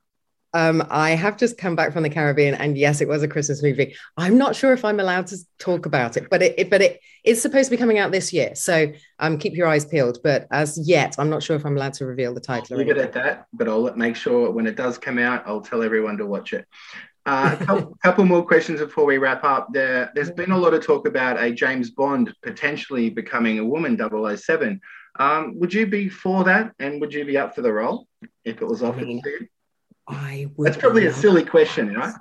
Um, 0.54 0.87
I 0.88 1.11
have 1.11 1.37
just 1.37 1.58
come 1.58 1.75
back 1.75 1.92
from 1.92 2.04
the 2.04 2.11
Caribbean, 2.11 2.54
and 2.54 2.78
yes, 2.78 3.00
it 3.00 3.08
was 3.08 3.25
a 3.25 3.28
Christmas 3.28 3.62
movie. 3.62 3.96
I'm 4.16 4.38
not 4.38 4.54
sure 4.54 4.73
if 4.73 4.84
I'm 4.84 5.00
allowed 5.00 5.26
to 5.28 5.38
talk 5.58 5.84
about 5.84 6.16
it, 6.16 6.30
but 6.30 6.42
it, 6.42 6.54
it 6.56 6.70
but 6.70 6.80
it 6.80 7.00
is 7.25 7.42
supposed 7.42 7.66
to 7.66 7.70
be 7.73 7.76
coming 7.76 7.99
out 7.99 8.12
this 8.12 8.32
year. 8.32 8.54
So 8.54 8.92
um, 9.18 9.37
keep 9.37 9.54
your 9.54 9.66
eyes 9.66 9.84
peeled. 9.84 10.18
But 10.23 10.46
as 10.52 10.78
yet, 10.88 11.16
I'm 11.18 11.28
not 11.28 11.42
sure 11.42 11.56
if 11.56 11.66
I'm 11.66 11.76
allowed 11.76 11.94
to 11.94 12.06
reveal 12.06 12.32
the 12.32 12.40
title. 12.40 12.76
or 12.76 12.78
Leave 12.78 12.90
it 12.90 12.99
at 12.99 13.12
that, 13.14 13.46
but 13.52 13.68
I'll 13.68 13.94
make 13.96 14.14
sure 14.14 14.50
when 14.50 14.66
it 14.68 14.76
does 14.76 14.96
come 14.96 15.18
out, 15.18 15.42
I'll 15.44 15.61
tell 15.61 15.82
everyone 15.82 16.16
to 16.18 16.26
watch 16.26 16.52
it. 16.52 16.66
Uh, 17.26 17.56
a 17.58 17.64
couple, 17.64 17.99
couple 18.02 18.25
more 18.25 18.46
questions 18.46 18.80
before 18.80 19.06
we 19.06 19.18
wrap 19.18 19.42
up. 19.42 19.73
There, 19.73 20.12
there's 20.14 20.30
been 20.30 20.52
a 20.52 20.58
lot 20.58 20.75
of 20.75 20.84
talk 20.84 21.08
about 21.08 21.42
a 21.42 21.52
James 21.52 21.90
Bond 21.90 22.32
potentially 22.42 23.11
becoming 23.11 23.58
a 23.58 23.64
woman, 23.64 23.99
007. 23.99 24.80
Um, 25.18 25.58
would 25.58 25.73
you 25.73 25.87
be 25.87 26.08
for 26.08 26.44
that? 26.44 26.73
And 26.78 27.00
would 27.00 27.12
you 27.12 27.25
be 27.25 27.38
up 27.38 27.54
for 27.54 27.62
the 27.62 27.73
role 27.73 28.06
if 28.44 28.61
it 28.61 28.64
was 28.64 28.82
offered 28.82 29.06
mean, 29.06 29.23
to 29.23 29.30
you? 29.30 29.49
I 30.08 30.49
would. 30.56 30.66
That's 30.68 30.76
probably 30.80 31.06
a 31.06 31.12
silly 31.12 31.44
question, 31.44 31.94
right? 31.94 32.14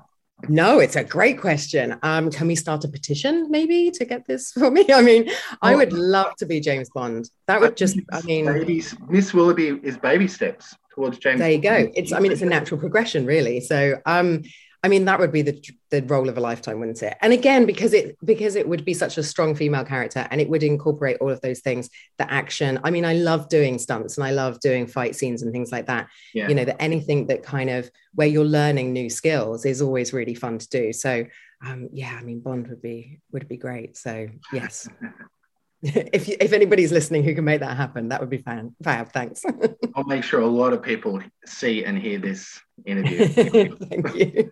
No, 0.50 0.80
it's 0.80 0.96
a 0.98 1.04
great 1.04 1.40
question. 1.40 1.98
Um, 2.04 2.30
can 2.30 2.48
we 2.48 2.56
start 2.56 2.84
a 2.84 2.88
petition 2.90 3.50
maybe 3.50 3.92
to 3.92 4.04
get 4.06 4.26
this 4.28 4.52
for 4.52 4.70
me? 4.72 4.86
I 4.94 5.02
mean, 5.02 5.30
I 5.62 5.74
Oh. 5.74 5.78
would 5.78 5.94
love 5.94 6.36
to 6.38 6.46
be 6.46 6.60
James 6.60 6.90
Bond. 6.90 7.30
That 7.48 7.62
would 7.62 7.78
just. 7.78 7.98
I 8.12 8.22
mean, 8.24 8.46
Babies, 8.46 8.96
Miss 9.08 9.34
Willoughby 9.34 9.80
is 9.84 9.98
baby 9.98 10.28
steps 10.28 10.76
towards 10.94 11.18
James. 11.18 11.40
there 11.40 11.50
you 11.50 11.58
go 11.58 11.90
it's 11.96 12.12
i 12.14 12.20
mean 12.20 12.32
it's 12.32 12.44
a 12.44 12.46
natural 12.46 12.80
progression 12.80 13.26
really 13.26 13.60
so 13.60 14.00
um 14.06 14.44
i 14.84 14.88
mean 14.88 15.06
that 15.06 15.20
would 15.20 15.32
be 15.32 15.42
the 15.42 15.62
the 15.90 16.02
role 16.04 16.28
of 16.28 16.38
a 16.38 16.42
lifetime 16.42 16.80
wouldn't 16.80 17.04
it? 17.04 17.16
And 17.22 17.34
again 17.34 17.66
because 17.66 17.94
it 17.94 18.18
because 18.26 18.56
it 18.56 18.68
would 18.68 18.84
be 18.84 18.94
such 18.94 19.18
a 19.18 19.24
strong 19.24 19.54
female 19.54 19.86
character 19.86 20.28
and 20.32 20.42
it 20.42 20.50
would 20.50 20.64
incorporate 20.64 21.18
all 21.22 21.30
of 21.30 21.40
those 21.42 21.60
things 21.60 21.90
the 22.18 22.32
action. 22.32 22.80
I 22.84 22.90
mean 22.90 23.06
i 23.06 23.14
love 23.14 23.48
doing 23.48 23.78
stunts 23.78 24.18
and 24.18 24.26
i 24.26 24.32
love 24.32 24.60
doing 24.60 24.88
fight 24.88 25.16
scenes 25.16 25.44
and 25.44 25.52
things 25.52 25.72
like 25.72 25.86
that. 25.88 26.08
Yeah. 26.34 26.50
you 26.50 26.56
know 26.56 26.66
that 26.66 26.82
anything 26.82 27.28
that 27.28 27.44
kind 27.44 27.70
of 27.70 27.90
where 28.16 28.28
you're 28.28 28.46
learning 28.46 28.92
new 28.92 29.10
skills 29.10 29.66
is 29.66 29.82
always 29.82 30.14
really 30.14 30.36
fun 30.36 30.58
to 30.58 30.70
do. 30.70 30.94
So 30.94 31.26
um 31.66 31.90
yeah 31.92 32.18
i 32.20 32.24
mean 32.24 32.40
bond 32.40 32.68
would 32.68 32.82
be 32.82 33.20
would 33.32 33.48
be 33.48 33.58
great. 33.58 33.96
So 33.98 34.28
yes 34.52 34.88
if 36.14 36.30
you, 36.30 36.38
if 36.40 36.54
anybody's 36.54 36.94
listening 36.94 37.24
who 37.24 37.36
can 37.36 37.44
make 37.44 37.60
that 37.60 37.76
happen 37.76 38.08
that 38.08 38.22
would 38.22 38.30
be 38.30 38.38
fan 38.38 38.74
fab 38.82 39.12
thanks 39.12 39.44
I'll 39.96 40.06
make 40.06 40.24
sure 40.24 40.40
a 40.40 40.48
lot 40.48 40.72
of 40.72 40.82
people 40.82 41.22
see 41.46 41.84
and 41.84 41.98
hear 41.98 42.20
this 42.20 42.60
interview. 42.86 43.28
thank 43.90 44.16
you 44.16 44.52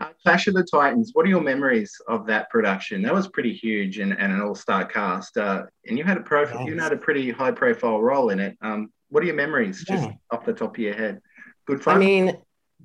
Uh, 0.00 0.08
Clash 0.22 0.46
of 0.46 0.54
the 0.54 0.64
Titans, 0.64 1.10
what 1.14 1.26
are 1.26 1.28
your 1.28 1.40
memories 1.40 2.00
of 2.08 2.26
that 2.26 2.48
production? 2.50 3.02
That 3.02 3.12
was 3.12 3.28
pretty 3.28 3.52
huge 3.52 3.98
and, 3.98 4.12
and 4.12 4.32
an 4.32 4.40
all 4.40 4.54
star 4.54 4.84
cast. 4.84 5.36
Uh, 5.36 5.64
and 5.86 5.98
you 5.98 6.04
had 6.04 6.16
a 6.16 6.20
pro, 6.20 6.64
you 6.64 6.78
had 6.78 6.92
a 6.92 6.96
pretty 6.96 7.30
high 7.30 7.52
profile 7.52 8.00
role 8.00 8.30
in 8.30 8.38
it. 8.38 8.56
Um, 8.60 8.90
what 9.08 9.22
are 9.22 9.26
your 9.26 9.34
memories 9.34 9.84
just 9.84 10.08
off 10.30 10.44
the 10.44 10.52
top 10.52 10.76
of 10.76 10.78
your 10.78 10.94
head? 10.94 11.20
Good 11.66 11.82
fun. 11.82 11.96
I 11.96 11.98
mean, 11.98 12.36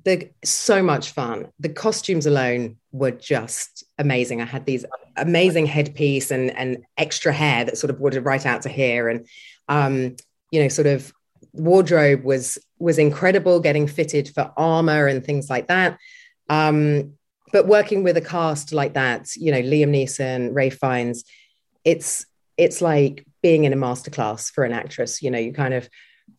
the 0.04 0.30
so 0.44 0.82
much 0.82 1.10
fun. 1.10 1.48
The 1.60 1.68
costumes 1.68 2.26
alone 2.26 2.76
were 2.92 3.10
just 3.10 3.84
amazing. 3.98 4.40
I 4.40 4.44
had 4.44 4.66
these 4.66 4.84
amazing 5.16 5.66
headpiece 5.66 6.30
and 6.30 6.50
and 6.56 6.84
extra 6.96 7.32
hair 7.32 7.64
that 7.64 7.78
sort 7.78 7.90
of 7.90 8.00
watered 8.00 8.24
right 8.24 8.44
out 8.44 8.62
to 8.62 8.68
here, 8.68 9.08
and 9.08 9.26
um, 9.68 10.16
you 10.50 10.62
know, 10.62 10.68
sort 10.68 10.86
of 10.86 11.12
wardrobe 11.52 12.24
was 12.24 12.58
was 12.78 12.98
incredible. 12.98 13.60
Getting 13.60 13.86
fitted 13.86 14.28
for 14.28 14.52
armor 14.56 15.06
and 15.06 15.24
things 15.24 15.48
like 15.48 15.68
that. 15.68 15.98
Um, 16.50 17.14
but 17.52 17.66
working 17.68 18.02
with 18.02 18.16
a 18.16 18.20
cast 18.20 18.72
like 18.72 18.94
that, 18.94 19.34
you 19.36 19.52
know, 19.52 19.62
Liam 19.62 19.90
Neeson, 19.90 20.50
Ralph 20.52 20.74
Fiennes, 20.74 21.24
it's 21.84 22.26
it's 22.56 22.82
like 22.82 23.24
being 23.42 23.64
in 23.64 23.72
a 23.72 23.76
masterclass 23.76 24.50
for 24.50 24.64
an 24.64 24.72
actress. 24.72 25.22
You 25.22 25.30
know, 25.30 25.38
you 25.38 25.52
kind 25.52 25.74
of 25.74 25.88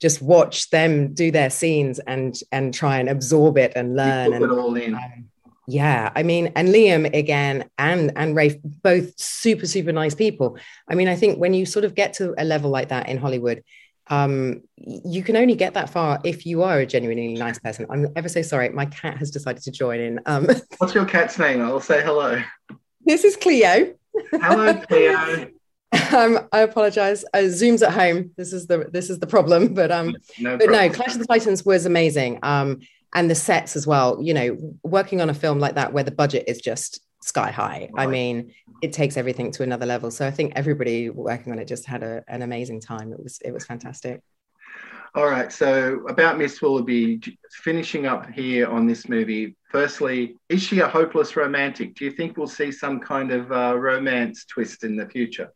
just 0.01 0.21
watch 0.21 0.69
them 0.69 1.13
do 1.13 1.31
their 1.31 1.49
scenes 1.49 1.99
and 1.99 2.39
and 2.51 2.73
try 2.73 2.97
and 2.99 3.09
absorb 3.09 3.57
it 3.57 3.73
and 3.75 3.95
learn 3.95 4.33
and 4.33 4.43
it 4.43 4.49
all 4.49 4.75
in. 4.75 4.93
um, 4.93 5.29
yeah 5.67 6.11
i 6.15 6.21
mean 6.21 6.51
and 6.55 6.69
liam 6.69 7.11
again 7.17 7.69
and 7.77 8.11
and 8.15 8.35
ralph 8.35 8.53
both 8.83 9.17
super 9.19 9.65
super 9.65 9.91
nice 9.91 10.13
people 10.13 10.57
i 10.89 10.95
mean 10.95 11.07
i 11.07 11.15
think 11.15 11.39
when 11.39 11.53
you 11.53 11.65
sort 11.65 11.85
of 11.85 11.95
get 11.95 12.13
to 12.13 12.35
a 12.37 12.43
level 12.43 12.69
like 12.69 12.89
that 12.89 13.09
in 13.09 13.17
hollywood 13.17 13.63
um 14.07 14.61
you 14.77 15.23
can 15.23 15.35
only 15.35 15.55
get 15.55 15.73
that 15.73 15.89
far 15.89 16.19
if 16.23 16.45
you 16.45 16.61
are 16.61 16.79
a 16.79 16.85
genuinely 16.85 17.33
nice 17.33 17.57
person 17.57 17.87
i'm 17.89 18.07
ever 18.15 18.29
so 18.29 18.41
sorry 18.41 18.69
my 18.69 18.85
cat 18.85 19.17
has 19.17 19.31
decided 19.31 19.63
to 19.63 19.71
join 19.71 19.99
in 19.99 20.19
um 20.27 20.47
What's 20.77 20.93
your 20.93 21.05
cat's 21.05 21.39
name? 21.39 21.61
I'll 21.61 21.79
say 21.79 22.03
hello. 22.03 22.39
this 23.05 23.23
is 23.23 23.35
cleo 23.35 23.95
Hello, 24.31 24.73
Cleo. 24.73 25.47
um 26.15 26.39
i 26.51 26.59
apologize 26.59 27.23
uh, 27.33 27.47
zoom's 27.47 27.81
at 27.81 27.91
home 27.91 28.31
this 28.37 28.51
is 28.51 28.67
the 28.67 28.89
this 28.91 29.09
is 29.09 29.19
the 29.19 29.27
problem 29.27 29.73
but 29.73 29.91
um 29.91 30.15
No 30.39 30.57
but 30.57 30.69
no. 30.69 30.89
Clash 30.89 31.13
of 31.13 31.19
the 31.19 31.27
Titans 31.27 31.65
was 31.65 31.85
amazing. 31.85 32.39
Um, 32.43 32.81
and 33.13 33.29
the 33.29 33.35
sets 33.35 33.75
as 33.75 33.87
well. 33.87 34.21
You 34.21 34.33
know, 34.33 34.77
working 34.83 35.21
on 35.21 35.29
a 35.29 35.33
film 35.33 35.59
like 35.59 35.75
that 35.75 35.93
where 35.93 36.03
the 36.03 36.11
budget 36.11 36.45
is 36.47 36.59
just 36.59 37.01
sky 37.21 37.49
high. 37.49 37.89
I 37.95 38.05
mean, 38.05 38.53
it 38.81 38.93
takes 38.93 39.17
everything 39.17 39.51
to 39.51 39.63
another 39.63 39.85
level. 39.85 40.11
So 40.11 40.27
I 40.27 40.31
think 40.31 40.53
everybody 40.55 41.09
working 41.09 41.51
on 41.51 41.59
it 41.59 41.65
just 41.65 41.85
had 41.85 42.03
a, 42.03 42.23
an 42.27 42.41
amazing 42.41 42.81
time. 42.81 43.13
It 43.13 43.23
was 43.23 43.39
it 43.43 43.51
was 43.51 43.65
fantastic. 43.65 44.21
All 45.15 45.27
right. 45.27 45.51
So 45.51 46.05
about 46.09 46.37
Miss 46.37 46.61
Willoughby, 46.61 47.21
finishing 47.63 48.05
up 48.05 48.29
here 48.29 48.67
on 48.67 48.85
this 48.85 49.07
movie. 49.07 49.55
Firstly, 49.71 50.35
is 50.49 50.61
she 50.61 50.79
a 50.81 50.87
hopeless 50.87 51.37
romantic? 51.37 51.95
Do 51.95 52.03
you 52.03 52.11
think 52.11 52.37
we'll 52.37 52.47
see 52.47 52.71
some 52.71 52.99
kind 52.99 53.31
of 53.31 53.51
uh, 53.51 53.77
romance 53.77 54.45
twist 54.45 54.83
in 54.83 54.97
the 54.97 55.07
future? 55.07 55.51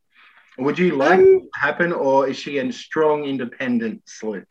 Would 0.59 0.77
you 0.79 0.95
like 0.95 1.19
Um, 1.19 1.41
to 1.41 1.49
happen, 1.53 1.91
or 1.91 2.27
is 2.27 2.37
she 2.37 2.57
a 2.57 2.71
strong, 2.71 3.25
independent 3.25 4.01
sleuth? 4.05 4.45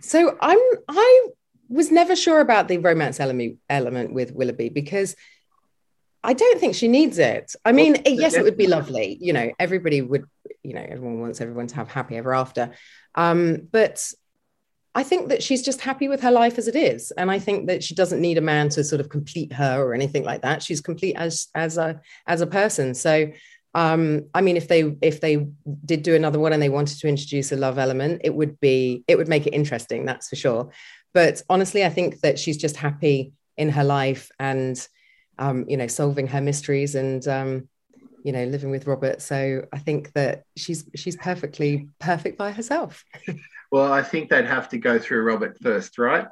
So 0.00 0.36
I'm 0.40 0.58
I 0.88 1.28
was 1.68 1.90
never 1.90 2.14
sure 2.14 2.40
about 2.40 2.68
the 2.68 2.78
romance 2.78 3.18
element 3.20 3.58
element 3.68 4.12
with 4.12 4.32
Willoughby 4.32 4.68
because 4.68 5.16
I 6.24 6.34
don't 6.34 6.60
think 6.60 6.74
she 6.74 6.88
needs 6.88 7.18
it. 7.18 7.56
I 7.64 7.72
mean, 7.72 7.94
Well, 8.04 8.14
yes, 8.14 8.34
it 8.34 8.44
would 8.44 8.56
be 8.56 8.68
lovely. 8.68 9.18
You 9.20 9.32
know, 9.32 9.50
everybody 9.58 10.02
would, 10.02 10.24
you 10.62 10.74
know, 10.74 10.86
everyone 10.88 11.20
wants 11.20 11.40
everyone 11.40 11.66
to 11.68 11.76
have 11.76 11.90
happy 11.90 12.16
ever 12.16 12.32
after. 12.34 12.70
Um, 13.14 13.68
but 13.72 14.12
I 14.94 15.02
think 15.02 15.30
that 15.30 15.42
she's 15.42 15.62
just 15.62 15.80
happy 15.80 16.06
with 16.08 16.20
her 16.20 16.30
life 16.30 16.58
as 16.58 16.68
it 16.68 16.76
is. 16.76 17.10
And 17.12 17.30
I 17.30 17.38
think 17.38 17.66
that 17.68 17.82
she 17.82 17.94
doesn't 17.94 18.20
need 18.20 18.38
a 18.38 18.42
man 18.42 18.68
to 18.70 18.84
sort 18.84 19.00
of 19.00 19.08
complete 19.08 19.52
her 19.54 19.82
or 19.82 19.94
anything 19.94 20.22
like 20.22 20.42
that. 20.42 20.62
She's 20.62 20.80
complete 20.80 21.16
as 21.16 21.48
as 21.54 21.76
a 21.78 22.00
as 22.26 22.40
a 22.40 22.46
person. 22.46 22.94
So 22.94 23.32
um, 23.74 24.26
I 24.34 24.42
mean, 24.42 24.56
if 24.56 24.68
they 24.68 24.96
if 25.00 25.20
they 25.20 25.46
did 25.84 26.02
do 26.02 26.14
another 26.14 26.38
one 26.38 26.52
and 26.52 26.62
they 26.62 26.68
wanted 26.68 26.98
to 27.00 27.08
introduce 27.08 27.52
a 27.52 27.56
love 27.56 27.78
element, 27.78 28.20
it 28.24 28.34
would 28.34 28.60
be 28.60 29.04
it 29.08 29.16
would 29.16 29.28
make 29.28 29.46
it 29.46 29.54
interesting, 29.54 30.04
that's 30.04 30.28
for 30.28 30.36
sure. 30.36 30.70
But 31.14 31.42
honestly, 31.48 31.84
I 31.84 31.88
think 31.88 32.20
that 32.20 32.38
she's 32.38 32.56
just 32.56 32.76
happy 32.76 33.32
in 33.56 33.70
her 33.70 33.84
life 33.84 34.30
and 34.38 34.86
um, 35.38 35.64
you 35.68 35.76
know, 35.76 35.86
solving 35.86 36.26
her 36.28 36.40
mysteries 36.40 36.94
and 36.94 37.26
um, 37.26 37.68
you 38.24 38.32
know, 38.32 38.44
living 38.44 38.70
with 38.70 38.86
Robert. 38.86 39.22
So 39.22 39.66
I 39.72 39.78
think 39.78 40.12
that 40.12 40.44
she's 40.56 40.84
she's 40.94 41.16
perfectly 41.16 41.88
perfect 41.98 42.36
by 42.36 42.52
herself. 42.52 43.04
well, 43.72 43.92
I 43.92 44.02
think 44.02 44.28
they'd 44.28 44.44
have 44.44 44.68
to 44.70 44.78
go 44.78 44.98
through 44.98 45.22
Robert 45.22 45.58
first, 45.62 45.98
right? 45.98 46.26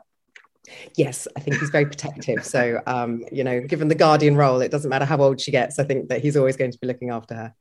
Yes, 0.97 1.27
I 1.37 1.41
think 1.41 1.59
he's 1.59 1.71
very 1.71 1.87
protective. 1.87 2.45
So, 2.45 2.81
um, 2.87 3.25
you 3.33 3.43
know, 3.43 3.61
given 3.61 3.89
the 3.89 3.95
guardian 3.95 4.37
role, 4.37 4.61
it 4.61 4.71
doesn't 4.71 4.89
matter 4.89 5.05
how 5.05 5.19
old 5.19 5.41
she 5.41 5.51
gets. 5.51 5.79
I 5.79 5.85
think 5.85 6.09
that 6.09 6.21
he's 6.23 6.37
always 6.37 6.57
going 6.57 6.71
to 6.71 6.79
be 6.79 6.87
looking 6.87 7.11
after 7.11 7.35
her. 7.35 7.55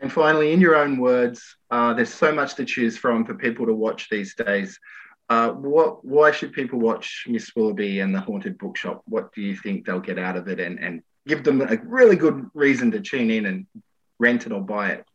And 0.00 0.12
finally, 0.12 0.52
in 0.52 0.60
your 0.60 0.76
own 0.76 0.98
words, 0.98 1.56
uh, 1.70 1.94
there's 1.94 2.12
so 2.12 2.32
much 2.32 2.54
to 2.54 2.64
choose 2.64 2.96
from 2.96 3.24
for 3.24 3.34
people 3.34 3.66
to 3.66 3.74
watch 3.74 4.08
these 4.08 4.34
days. 4.34 4.78
Uh, 5.28 5.50
what, 5.50 6.04
why 6.04 6.30
should 6.30 6.52
people 6.52 6.78
watch 6.78 7.24
Miss 7.26 7.50
Willoughby 7.56 8.00
and 8.00 8.14
the 8.14 8.20
Haunted 8.20 8.58
Bookshop? 8.58 9.02
What 9.06 9.32
do 9.32 9.40
you 9.40 9.56
think 9.56 9.86
they'll 9.86 10.00
get 10.00 10.18
out 10.18 10.36
of 10.36 10.48
it, 10.48 10.60
and, 10.60 10.78
and 10.78 11.02
give 11.26 11.44
them 11.44 11.62
a 11.62 11.76
really 11.84 12.16
good 12.16 12.46
reason 12.54 12.90
to 12.90 13.00
tune 13.00 13.30
in 13.30 13.46
and 13.46 13.66
rent 14.18 14.46
it 14.46 14.52
or 14.52 14.60
buy 14.60 14.90
it? 14.90 15.06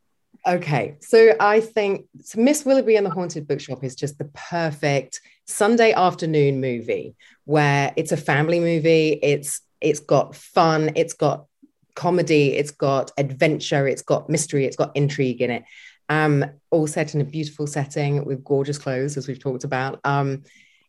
Okay, 0.48 0.98
so 1.02 1.36
I 1.40 1.60
think 1.60 2.06
so 2.24 2.40
Miss 2.40 2.66
Willoughby 2.66 2.96
and 2.96 3.06
the 3.06 3.10
Haunted 3.10 3.48
Bookshop 3.48 3.84
is 3.84 3.96
just 3.96 4.18
the 4.18 4.30
perfect 4.34 5.22
Sunday 5.46 5.92
afternoon 5.92 6.62
movie 6.62 7.16
where 7.46 7.92
it's 7.98 8.12
a 8.12 8.18
family 8.18 8.60
movie. 8.60 9.20
It's 9.22 9.62
it's 9.82 10.00
got 10.00 10.36
fun, 10.36 10.92
it's 10.96 11.14
got 11.14 11.46
comedy, 11.96 12.54
it's 12.54 12.72
got 12.72 13.12
adventure, 13.18 13.88
it's 13.88 14.02
got 14.02 14.30
mystery, 14.30 14.66
it's 14.66 14.78
got 14.78 14.96
intrigue 14.96 15.42
in 15.42 15.52
it. 15.52 15.64
Um, 16.08 16.46
all 16.72 16.88
set 16.88 17.14
in 17.14 17.22
a 17.22 17.26
beautiful 17.26 17.68
setting 17.68 18.24
with 18.26 18.44
gorgeous 18.44 18.78
clothes, 18.78 19.18
as 19.18 19.28
we've 19.28 19.40
talked 19.40 19.66
about. 19.66 20.00
Um, 20.04 20.44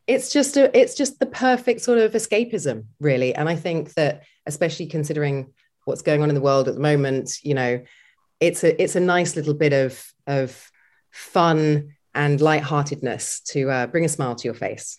it's 0.07 0.33
just 0.33 0.57
a 0.57 0.77
it's 0.79 0.95
just 0.95 1.19
the 1.19 1.27
perfect 1.27 1.81
sort 1.81 1.99
of 1.99 2.13
escapism, 2.13 2.85
really. 3.01 3.35
And 3.35 3.49
I 3.49 3.57
think 3.57 3.95
that, 3.95 4.23
especially 4.47 4.87
considering 4.87 5.53
what's 5.85 6.03
going 6.03 6.23
on 6.23 6.29
in 6.29 6.35
the 6.35 6.41
world 6.41 6.69
at 6.69 6.75
the 6.75 6.81
moment, 6.81 7.39
you 7.43 7.55
know, 7.55 7.83
it's 8.41 8.65
a 8.65 8.83
it's 8.83 8.97
a 8.97 9.01
nice 9.01 9.37
little 9.37 9.55
bit 9.55 9.73
of 9.73 10.03
of 10.27 10.71
fun 11.11 11.95
and 12.15 12.41
lightheartedness 12.41 13.41
to 13.41 13.71
uh, 13.71 13.87
bring 13.87 14.05
a 14.05 14.09
smile 14.09 14.35
to 14.35 14.45
your 14.45 14.55
face. 14.55 14.99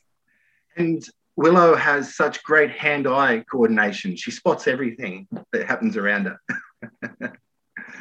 And 0.78 1.04
Willow 1.36 1.76
has 1.76 2.16
such 2.16 2.42
great 2.44 2.72
hand-eye 2.72 3.44
coordination. 3.52 4.16
She 4.16 4.32
spots 4.32 4.68
everything 4.68 5.28
that 5.52 5.68
happens 5.68 5.98
around 5.98 6.28
her. 6.28 6.40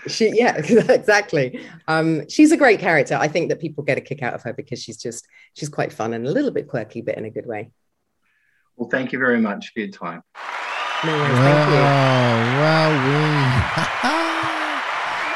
she, 0.06 0.30
yeah, 0.34 0.56
exactly. 0.58 1.66
Um, 1.88 2.28
she's 2.28 2.52
a 2.52 2.56
great 2.56 2.78
character. 2.80 3.16
I 3.16 3.28
think 3.28 3.48
that 3.48 3.60
people 3.60 3.82
get 3.82 3.98
a 3.98 4.00
kick 4.00 4.22
out 4.22 4.34
of 4.34 4.42
her 4.42 4.52
because 4.52 4.80
she's 4.82 4.96
just 4.96 5.26
she's 5.54 5.68
quite 5.68 5.92
fun 5.92 6.12
and 6.12 6.26
a 6.26 6.30
little 6.30 6.50
bit 6.50 6.68
quirky, 6.68 7.00
but 7.00 7.16
in 7.16 7.24
a 7.24 7.30
good 7.30 7.46
way. 7.46 7.70
Well, 8.76 8.88
thank 8.88 9.12
you 9.12 9.18
very 9.18 9.40
much 9.40 9.72
for 9.72 9.80
your 9.80 9.90
time. 9.90 10.22
No 11.04 11.12
worries. 11.16 11.38
Thank 11.38 11.70
you. 11.70 11.80
Wow, 12.60 14.26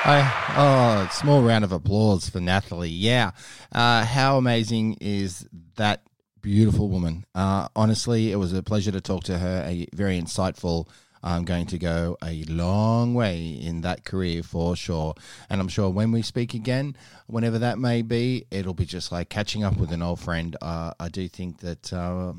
I, 0.07 0.21
oh, 0.59 1.09
small 1.13 1.43
round 1.43 1.65
of 1.65 1.73
applause 1.73 2.29
for 2.29 2.39
Nathalie. 2.39 2.91
Yeah. 2.91 3.31
Uh, 3.73 4.05
how 4.05 4.37
amazing 4.37 4.99
is 5.01 5.49
that 5.77 6.03
beautiful 6.43 6.91
woman? 6.91 7.25
Uh, 7.35 7.69
honestly, 7.75 8.31
it 8.31 8.37
was 8.37 8.53
a 8.53 8.63
pleasure 8.63 8.93
to 8.93 9.01
talk 9.01 9.25
to 9.25 9.39
her. 9.39 9.65
A 9.67 9.87
very 9.95 10.21
insightful. 10.21 10.89
I'm 11.23 11.47
going 11.47 11.65
to 11.69 11.79
go 11.79 12.19
a 12.23 12.45
long 12.45 13.15
way 13.15 13.47
in 13.47 13.81
that 13.81 14.05
career 14.05 14.43
for 14.43 14.77
sure. 14.77 15.15
And 15.49 15.59
I'm 15.59 15.69
sure 15.69 15.89
when 15.89 16.13
we 16.13 16.21
speak 16.21 16.53
again, 16.53 16.97
whenever 17.27 17.59
that 17.61 17.79
may 17.79 18.03
be, 18.03 18.45
it'll 18.51 18.75
be 18.75 18.85
just 18.85 19.11
like 19.11 19.31
catching 19.31 19.65
up 19.65 19.79
with 19.79 19.91
an 19.91 20.03
old 20.03 20.21
friend. 20.21 20.55
Uh, 20.61 20.93
I 21.01 21.09
do 21.09 21.29
think 21.29 21.61
that. 21.61 21.93
Uh, 21.95 22.35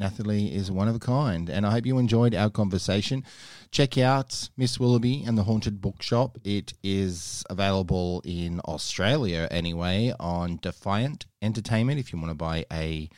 Nathalie 0.00 0.54
is 0.54 0.70
one 0.70 0.88
of 0.88 0.96
a 0.96 0.98
kind, 0.98 1.50
and 1.50 1.66
I 1.66 1.72
hope 1.72 1.84
you 1.84 1.98
enjoyed 1.98 2.34
our 2.34 2.48
conversation. 2.48 3.22
Check 3.70 3.98
out 3.98 4.48
Miss 4.56 4.80
Willoughby 4.80 5.22
and 5.26 5.36
the 5.36 5.42
Haunted 5.42 5.82
Bookshop. 5.82 6.38
It 6.42 6.72
is 6.82 7.44
available 7.50 8.22
in 8.24 8.60
Australia 8.60 9.46
anyway 9.50 10.14
on 10.18 10.58
Defiant 10.62 11.26
Entertainment 11.42 12.00
if 12.00 12.14
you 12.14 12.18
want 12.18 12.30
to 12.30 12.34
buy 12.34 12.64
a 12.72 13.10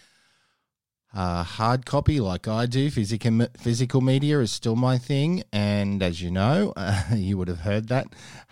uh, 1.15 1.43
hard 1.43 1.85
copy 1.85 2.21
like 2.21 2.49
I 2.49 2.67
do. 2.67 2.91
Physical, 2.91 3.47
physical 3.59 4.01
media 4.01 4.41
is 4.41 4.51
still 4.51 4.77
my 4.77 4.97
thing. 4.97 5.43
And 5.53 6.03
as 6.03 6.23
you 6.23 6.31
know, 6.31 6.73
uh, 6.77 7.03
you 7.15 7.37
would 7.39 7.49
have 7.49 7.61
heard 7.61 7.89
that. 7.89 8.07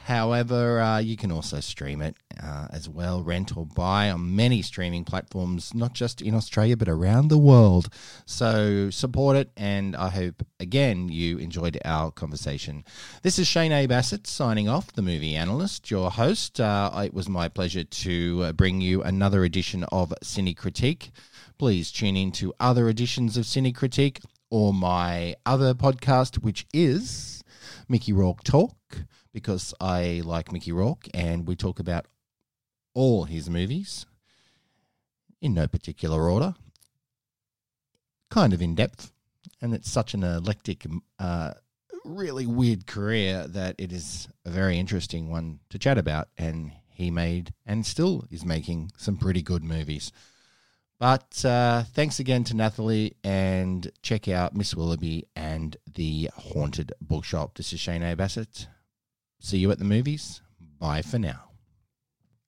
However, 0.05 0.81
uh, 0.81 0.99
you 0.99 1.17
can 1.17 1.31
also 1.31 1.61
stream 1.61 2.01
it 2.03 2.17
uh, 2.43 2.69
as 2.71 2.89
well, 2.89 3.23
rent 3.23 3.57
or 3.57 3.67
buy 3.67 4.11
on 4.11 4.35
many 4.35 4.63
streaming 4.63 5.05
platforms, 5.05 5.75
not 5.75 5.93
just 5.93 6.21
in 6.23 6.35
Australia, 6.35 6.77
but 6.77 6.89
around 6.89 7.29
the 7.29 7.39
world. 7.39 7.89
So 8.27 8.91
support 8.91 9.37
it. 9.37 9.51
And 9.57 9.95
I 9.95 10.09
hope, 10.09 10.45
again, 10.59 11.09
you 11.09 11.39
enjoyed 11.39 11.79
our 11.85 12.11
conversation. 12.11 12.85
This 13.23 13.39
is 13.39 13.47
Shane 13.47 13.73
A. 13.73 13.87
Bassett 13.87 14.27
signing 14.27 14.69
off, 14.69 14.93
the 14.93 15.03
movie 15.03 15.37
analyst, 15.37 15.91
your 15.91 16.11
host. 16.11 16.61
Uh, 16.61 16.91
it 17.05 17.15
was 17.15 17.29
my 17.29 17.49
pleasure 17.49 17.85
to 17.85 18.43
uh, 18.45 18.53
bring 18.53 18.81
you 18.81 19.03
another 19.03 19.45
edition 19.45 19.85
of 19.85 20.13
Cine 20.23 20.57
Critique 20.57 21.11
please 21.61 21.93
tune 21.93 22.17
in 22.17 22.33
to 22.33 22.55
other 22.59 22.89
editions 22.89 23.37
of 23.37 23.45
Cine 23.45 23.75
Critique 23.75 24.21
or 24.49 24.73
my 24.73 25.37
other 25.45 25.75
podcast, 25.75 26.37
which 26.37 26.67
is 26.73 27.45
Mickey 27.87 28.15
Rourke 28.15 28.43
Talk, 28.43 29.05
because 29.35 29.75
I 29.79 30.23
like 30.25 30.53
Mickey 30.53 30.73
Rourke 30.73 31.07
and 31.13 31.47
we 31.47 31.55
talk 31.57 31.79
about 31.79 32.07
all 32.95 33.25
his 33.25 33.51
movies 33.51 34.07
in 35.43 35.53
no 35.53 35.69
particular 35.69 36.31
order, 36.31 36.55
kind 38.31 38.55
of 38.55 38.63
in 38.63 38.75
depth. 38.75 39.13
And 39.61 39.75
it's 39.75 39.91
such 39.91 40.15
an 40.15 40.25
eclectic, 40.25 40.87
uh, 41.19 41.53
really 42.07 42.47
weird 42.47 42.87
career 42.87 43.47
that 43.47 43.75
it 43.77 43.93
is 43.93 44.29
a 44.47 44.51
very 44.51 44.79
interesting 44.79 45.29
one 45.29 45.61
to 45.69 45.79
chat 45.79 45.99
about. 45.99 46.29
And 46.39 46.73
he 46.89 47.11
made 47.11 47.53
and 47.67 47.85
still 47.85 48.25
is 48.31 48.47
making 48.47 48.93
some 48.97 49.19
pretty 49.19 49.43
good 49.43 49.63
movies. 49.63 50.11
But 51.01 51.43
uh, 51.47 51.85
thanks 51.95 52.21
again 52.21 52.45
to 52.45 52.55
Nathalie 52.55 53.17
and 53.25 53.91
check 54.03 54.29
out 54.29 54.55
Miss 54.55 54.75
Willoughby 54.75 55.27
and 55.35 55.75
the 55.95 56.29
Haunted 56.37 56.93
Bookshop. 57.01 57.57
This 57.57 57.73
is 57.73 57.81
Shane 57.81 58.03
A. 58.03 58.15
Bassett. 58.15 58.69
See 59.41 59.57
you 59.57 59.71
at 59.71 59.79
the 59.79 59.85
movies. 59.87 60.43
Bye 60.79 61.01
for 61.01 61.19
now. 61.19 61.50